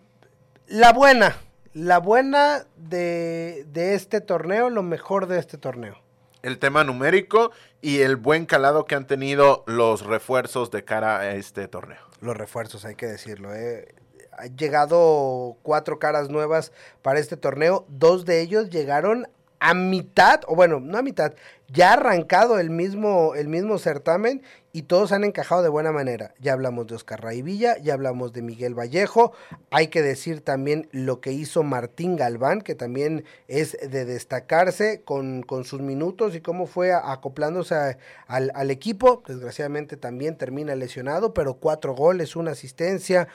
la 0.66 0.92
buena, 0.92 1.36
la 1.74 1.98
buena 1.98 2.66
de, 2.76 3.66
de 3.72 3.94
este 3.94 4.20
torneo, 4.20 4.70
lo 4.70 4.82
mejor 4.82 5.26
de 5.26 5.38
este 5.38 5.58
torneo 5.58 6.01
el 6.42 6.58
tema 6.58 6.84
numérico 6.84 7.52
y 7.80 8.00
el 8.00 8.16
buen 8.16 8.46
calado 8.46 8.84
que 8.84 8.94
han 8.94 9.06
tenido 9.06 9.64
los 9.66 10.04
refuerzos 10.04 10.70
de 10.70 10.84
cara 10.84 11.18
a 11.18 11.34
este 11.34 11.68
torneo 11.68 12.12
los 12.22 12.36
refuerzos, 12.36 12.84
hay 12.84 12.94
que 12.94 13.06
decirlo. 13.06 13.54
¿eh? 13.54 13.94
Ha 14.38 14.46
llegado 14.46 15.58
cuatro 15.62 15.98
caras 15.98 16.30
nuevas 16.30 16.72
para 17.02 17.18
este 17.18 17.36
torneo. 17.36 17.84
Dos 17.88 18.24
de 18.24 18.40
ellos 18.40 18.70
llegaron 18.70 19.28
a 19.62 19.74
mitad, 19.74 20.40
o 20.48 20.56
bueno, 20.56 20.80
no 20.80 20.98
a 20.98 21.02
mitad, 21.02 21.34
ya 21.68 21.90
ha 21.90 21.92
arrancado 21.92 22.58
el 22.58 22.68
mismo, 22.68 23.36
el 23.36 23.46
mismo 23.46 23.78
certamen 23.78 24.42
y 24.72 24.82
todos 24.82 25.12
han 25.12 25.22
encajado 25.22 25.62
de 25.62 25.68
buena 25.68 25.92
manera. 25.92 26.34
Ya 26.40 26.52
hablamos 26.52 26.88
de 26.88 26.96
Oscar 26.96 27.22
Raivilla, 27.22 27.78
ya 27.78 27.94
hablamos 27.94 28.32
de 28.32 28.42
Miguel 28.42 28.76
Vallejo, 28.76 29.32
hay 29.70 29.86
que 29.86 30.02
decir 30.02 30.40
también 30.40 30.88
lo 30.90 31.20
que 31.20 31.30
hizo 31.30 31.62
Martín 31.62 32.16
Galván, 32.16 32.60
que 32.60 32.74
también 32.74 33.24
es 33.46 33.78
de 33.88 34.04
destacarse 34.04 35.02
con, 35.04 35.44
con 35.44 35.64
sus 35.64 35.80
minutos 35.80 36.34
y 36.34 36.40
cómo 36.40 36.66
fue 36.66 36.92
acoplándose 36.92 37.98
al, 38.26 38.50
al 38.56 38.70
equipo. 38.72 39.22
Desgraciadamente 39.28 39.96
también 39.96 40.36
termina 40.36 40.74
lesionado, 40.74 41.34
pero 41.34 41.54
cuatro 41.54 41.94
goles, 41.94 42.34
una 42.34 42.50
asistencia. 42.50 43.28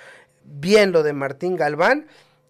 Bien 0.43 0.91
lo 0.91 1.03
de 1.03 1.13
Martín 1.13 1.55
Galván, 1.55 2.07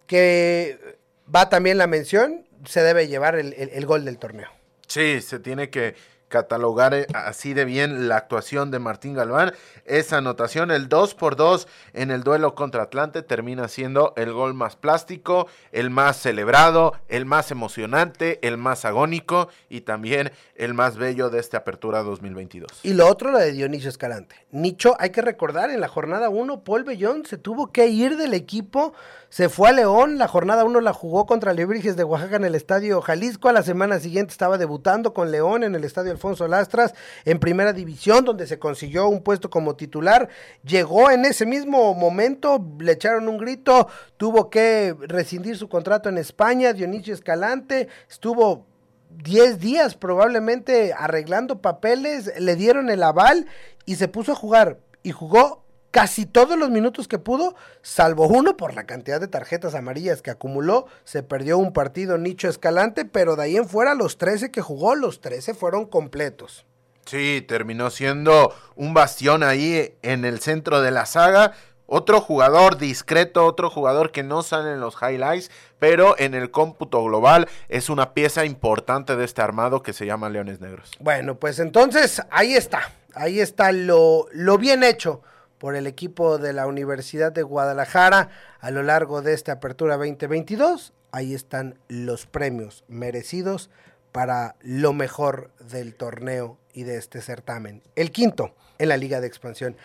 que 0.08 0.98
va 1.32 1.48
también 1.48 1.78
la 1.78 1.86
mención, 1.86 2.47
se 2.64 2.82
debe 2.82 3.08
llevar 3.08 3.36
el, 3.36 3.54
el 3.54 3.86
gol 3.86 4.04
del 4.04 4.18
torneo. 4.18 4.48
Sí, 4.86 5.20
se 5.20 5.38
tiene 5.38 5.70
que 5.70 5.94
catalogar 6.28 6.94
eh, 6.94 7.06
así 7.14 7.54
de 7.54 7.64
bien 7.64 8.08
la 8.08 8.16
actuación 8.16 8.70
de 8.70 8.78
Martín 8.78 9.14
Galván. 9.14 9.52
Esa 9.84 10.18
anotación, 10.18 10.70
el 10.70 10.88
2 10.88 11.14
por 11.14 11.36
2 11.36 11.66
en 11.94 12.10
el 12.10 12.22
duelo 12.22 12.54
contra 12.54 12.84
Atlante, 12.84 13.22
termina 13.22 13.68
siendo 13.68 14.12
el 14.16 14.32
gol 14.32 14.54
más 14.54 14.76
plástico, 14.76 15.48
el 15.72 15.90
más 15.90 16.18
celebrado, 16.18 16.94
el 17.08 17.24
más 17.24 17.50
emocionante, 17.50 18.38
el 18.46 18.58
más 18.58 18.84
agónico 18.84 19.48
y 19.68 19.82
también 19.82 20.30
el 20.54 20.74
más 20.74 20.96
bello 20.96 21.30
de 21.30 21.40
esta 21.40 21.58
apertura 21.58 22.02
2022. 22.02 22.80
Y 22.82 22.94
lo 22.94 23.08
otro, 23.08 23.32
la 23.32 23.40
de 23.40 23.52
Dionisio 23.52 23.88
Escalante. 23.88 24.36
Nicho, 24.50 24.96
hay 24.98 25.10
que 25.10 25.22
recordar, 25.22 25.70
en 25.70 25.80
la 25.80 25.88
jornada 25.88 26.28
1, 26.28 26.64
Paul 26.64 26.84
Bellón 26.84 27.24
se 27.24 27.38
tuvo 27.38 27.72
que 27.72 27.86
ir 27.88 28.16
del 28.16 28.34
equipo, 28.34 28.92
se 29.30 29.50
fue 29.50 29.68
a 29.68 29.72
León, 29.72 30.16
la 30.16 30.26
jornada 30.26 30.64
1 30.64 30.80
la 30.80 30.94
jugó 30.94 31.26
contra 31.26 31.52
Lebrijes 31.52 31.96
de 31.96 32.04
Oaxaca 32.04 32.36
en 32.36 32.46
el 32.46 32.54
Estadio 32.54 33.02
Jalisco, 33.02 33.50
a 33.50 33.52
la 33.52 33.62
semana 33.62 34.00
siguiente 34.00 34.32
estaba 34.32 34.56
debutando 34.56 35.12
con 35.12 35.30
León 35.30 35.64
en 35.64 35.74
el 35.74 35.84
Estadio 35.84 36.12
Alfonso 36.12 36.48
Lastras 36.48 36.94
en 37.26 37.38
primera 37.38 37.74
división, 37.74 38.24
donde 38.24 38.46
se 38.46 38.58
consiguió 38.58 39.06
un 39.06 39.22
puesto 39.22 39.50
como 39.50 39.76
titular. 39.76 40.30
Llegó 40.64 41.10
en 41.10 41.26
ese 41.26 41.44
mismo 41.44 41.92
momento, 41.92 42.64
le 42.80 42.92
echaron 42.92 43.28
un 43.28 43.36
grito, 43.36 43.88
tuvo 44.16 44.48
que 44.48 44.96
rescindir 44.98 45.58
su 45.58 45.68
contrato 45.68 46.08
en 46.08 46.16
España. 46.16 46.72
Dionisio 46.72 47.12
Escalante 47.12 47.88
estuvo 48.08 48.64
10 49.10 49.58
días 49.58 49.94
probablemente 49.94 50.94
arreglando 50.94 51.60
papeles, 51.60 52.32
le 52.38 52.56
dieron 52.56 52.88
el 52.88 53.02
aval 53.02 53.46
y 53.84 53.96
se 53.96 54.08
puso 54.08 54.32
a 54.32 54.36
jugar. 54.36 54.78
Y 55.02 55.12
jugó 55.12 55.64
casi 55.90 56.26
todos 56.26 56.58
los 56.58 56.70
minutos 56.70 57.08
que 57.08 57.18
pudo, 57.18 57.54
salvo 57.82 58.26
uno 58.26 58.56
por 58.56 58.74
la 58.74 58.84
cantidad 58.84 59.20
de 59.20 59.28
tarjetas 59.28 59.74
amarillas 59.74 60.22
que 60.22 60.30
acumuló. 60.30 60.86
Se 61.04 61.22
perdió 61.22 61.58
un 61.58 61.72
partido 61.72 62.18
Nicho 62.18 62.48
Escalante, 62.48 63.04
pero 63.04 63.36
de 63.36 63.44
ahí 63.44 63.56
en 63.56 63.68
fuera 63.68 63.94
los 63.94 64.18
13 64.18 64.50
que 64.50 64.60
jugó, 64.60 64.94
los 64.94 65.20
13 65.20 65.54
fueron 65.54 65.86
completos. 65.86 66.66
Sí, 67.06 67.42
terminó 67.46 67.88
siendo 67.90 68.54
un 68.76 68.92
bastión 68.92 69.42
ahí 69.42 69.94
en 70.02 70.24
el 70.24 70.40
centro 70.40 70.82
de 70.82 70.90
la 70.90 71.06
saga. 71.06 71.52
Otro 71.86 72.20
jugador 72.20 72.76
discreto, 72.76 73.46
otro 73.46 73.70
jugador 73.70 74.12
que 74.12 74.22
no 74.22 74.42
sale 74.42 74.72
en 74.72 74.80
los 74.80 74.94
highlights, 75.00 75.50
pero 75.78 76.18
en 76.18 76.34
el 76.34 76.50
cómputo 76.50 77.02
global 77.02 77.48
es 77.70 77.88
una 77.88 78.12
pieza 78.12 78.44
importante 78.44 79.16
de 79.16 79.24
este 79.24 79.40
armado 79.40 79.82
que 79.82 79.94
se 79.94 80.04
llama 80.04 80.28
Leones 80.28 80.60
Negros. 80.60 80.90
Bueno, 81.00 81.36
pues 81.36 81.58
entonces 81.60 82.20
ahí 82.30 82.52
está, 82.52 82.92
ahí 83.14 83.40
está 83.40 83.72
lo, 83.72 84.26
lo 84.32 84.58
bien 84.58 84.84
hecho 84.84 85.22
por 85.58 85.76
el 85.76 85.86
equipo 85.86 86.38
de 86.38 86.52
la 86.52 86.66
Universidad 86.66 87.32
de 87.32 87.42
Guadalajara 87.42 88.30
a 88.60 88.70
lo 88.70 88.82
largo 88.82 89.22
de 89.22 89.34
esta 89.34 89.52
apertura 89.52 89.96
2022. 89.96 90.92
Ahí 91.10 91.34
están 91.34 91.78
los 91.88 92.26
premios 92.26 92.84
merecidos 92.88 93.70
para 94.12 94.56
lo 94.60 94.92
mejor 94.92 95.50
del 95.60 95.94
torneo 95.94 96.58
y 96.72 96.84
de 96.84 96.96
este 96.96 97.20
certamen. 97.20 97.82
El 97.96 98.10
quinto 98.10 98.54
en 98.78 98.88
la 98.88 98.96
Liga 98.96 99.20
de 99.20 99.26
Expansión. 99.26 99.76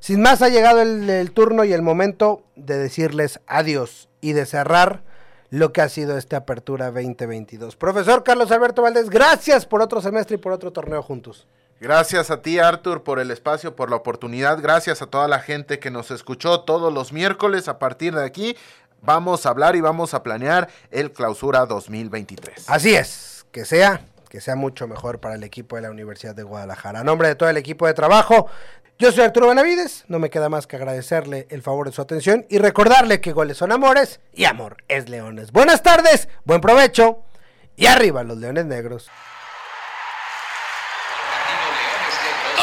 Sin 0.00 0.20
más, 0.20 0.42
ha 0.42 0.48
llegado 0.48 0.80
el, 0.80 1.30
turno 1.32 1.64
y 1.64 1.72
el 1.72 1.82
momento 1.82 2.44
de 2.54 2.78
decirles 2.78 3.40
adiós 3.46 4.08
y 4.20 4.32
de 4.32 4.46
cerrar 4.46 5.02
lo 5.50 5.72
que 5.72 5.80
ha 5.80 5.88
sido 5.88 6.16
esta 6.16 6.38
apertura 6.38 6.86
2022. 6.92 7.76
Profesor 7.76 8.22
Carlos 8.22 8.52
Alberto 8.52 8.82
Valdés, 8.82 9.10
gracias 9.10 9.66
por 9.66 9.82
otro 9.82 10.00
semestre 10.00 10.36
y 10.36 10.38
por 10.38 10.52
otro 10.52 10.72
torneo 10.72 11.02
juntos. 11.02 11.48
Gracias 11.80 12.32
a 12.32 12.42
ti, 12.42 12.58
Arthur, 12.58 13.04
por 13.04 13.20
el 13.20 13.30
espacio, 13.30 13.76
por 13.76 13.88
la 13.88 13.96
oportunidad. 13.96 14.60
Gracias 14.60 15.00
a 15.00 15.06
toda 15.06 15.28
la 15.28 15.38
gente 15.38 15.78
que 15.78 15.92
nos 15.92 16.10
escuchó 16.10 16.62
todos 16.62 16.92
los 16.92 17.12
miércoles. 17.12 17.68
A 17.68 17.78
partir 17.78 18.16
de 18.16 18.24
aquí, 18.24 18.56
vamos 19.00 19.46
a 19.46 19.50
hablar 19.50 19.76
y 19.76 19.80
vamos 19.80 20.12
a 20.12 20.24
planear 20.24 20.68
el 20.90 21.12
clausura 21.12 21.66
2023. 21.66 22.68
Así 22.68 22.96
es, 22.96 23.46
que 23.52 23.64
sea, 23.64 24.00
que 24.28 24.40
sea 24.40 24.56
mucho 24.56 24.88
mejor 24.88 25.20
para 25.20 25.36
el 25.36 25.44
equipo 25.44 25.76
de 25.76 25.82
la 25.82 25.90
Universidad 25.92 26.34
de 26.34 26.42
Guadalajara. 26.42 27.00
A 27.00 27.04
nombre 27.04 27.28
de 27.28 27.36
todo 27.36 27.48
el 27.48 27.56
equipo 27.56 27.86
de 27.86 27.94
trabajo, 27.94 28.48
yo 28.98 29.12
soy 29.12 29.22
Arturo 29.22 29.46
Benavides. 29.46 30.04
No 30.08 30.18
me 30.18 30.30
queda 30.30 30.48
más 30.48 30.66
que 30.66 30.74
agradecerle 30.74 31.46
el 31.50 31.62
favor 31.62 31.86
de 31.86 31.92
su 31.92 32.02
atención 32.02 32.44
y 32.48 32.58
recordarle 32.58 33.20
que 33.20 33.32
goles 33.32 33.56
son 33.56 33.70
amores 33.70 34.18
y 34.32 34.46
amor 34.46 34.78
es 34.88 35.08
leones. 35.08 35.52
Buenas 35.52 35.84
tardes, 35.84 36.28
buen 36.44 36.60
provecho 36.60 37.22
y 37.76 37.86
arriba 37.86 38.24
los 38.24 38.38
leones 38.38 38.66
negros. 38.66 39.08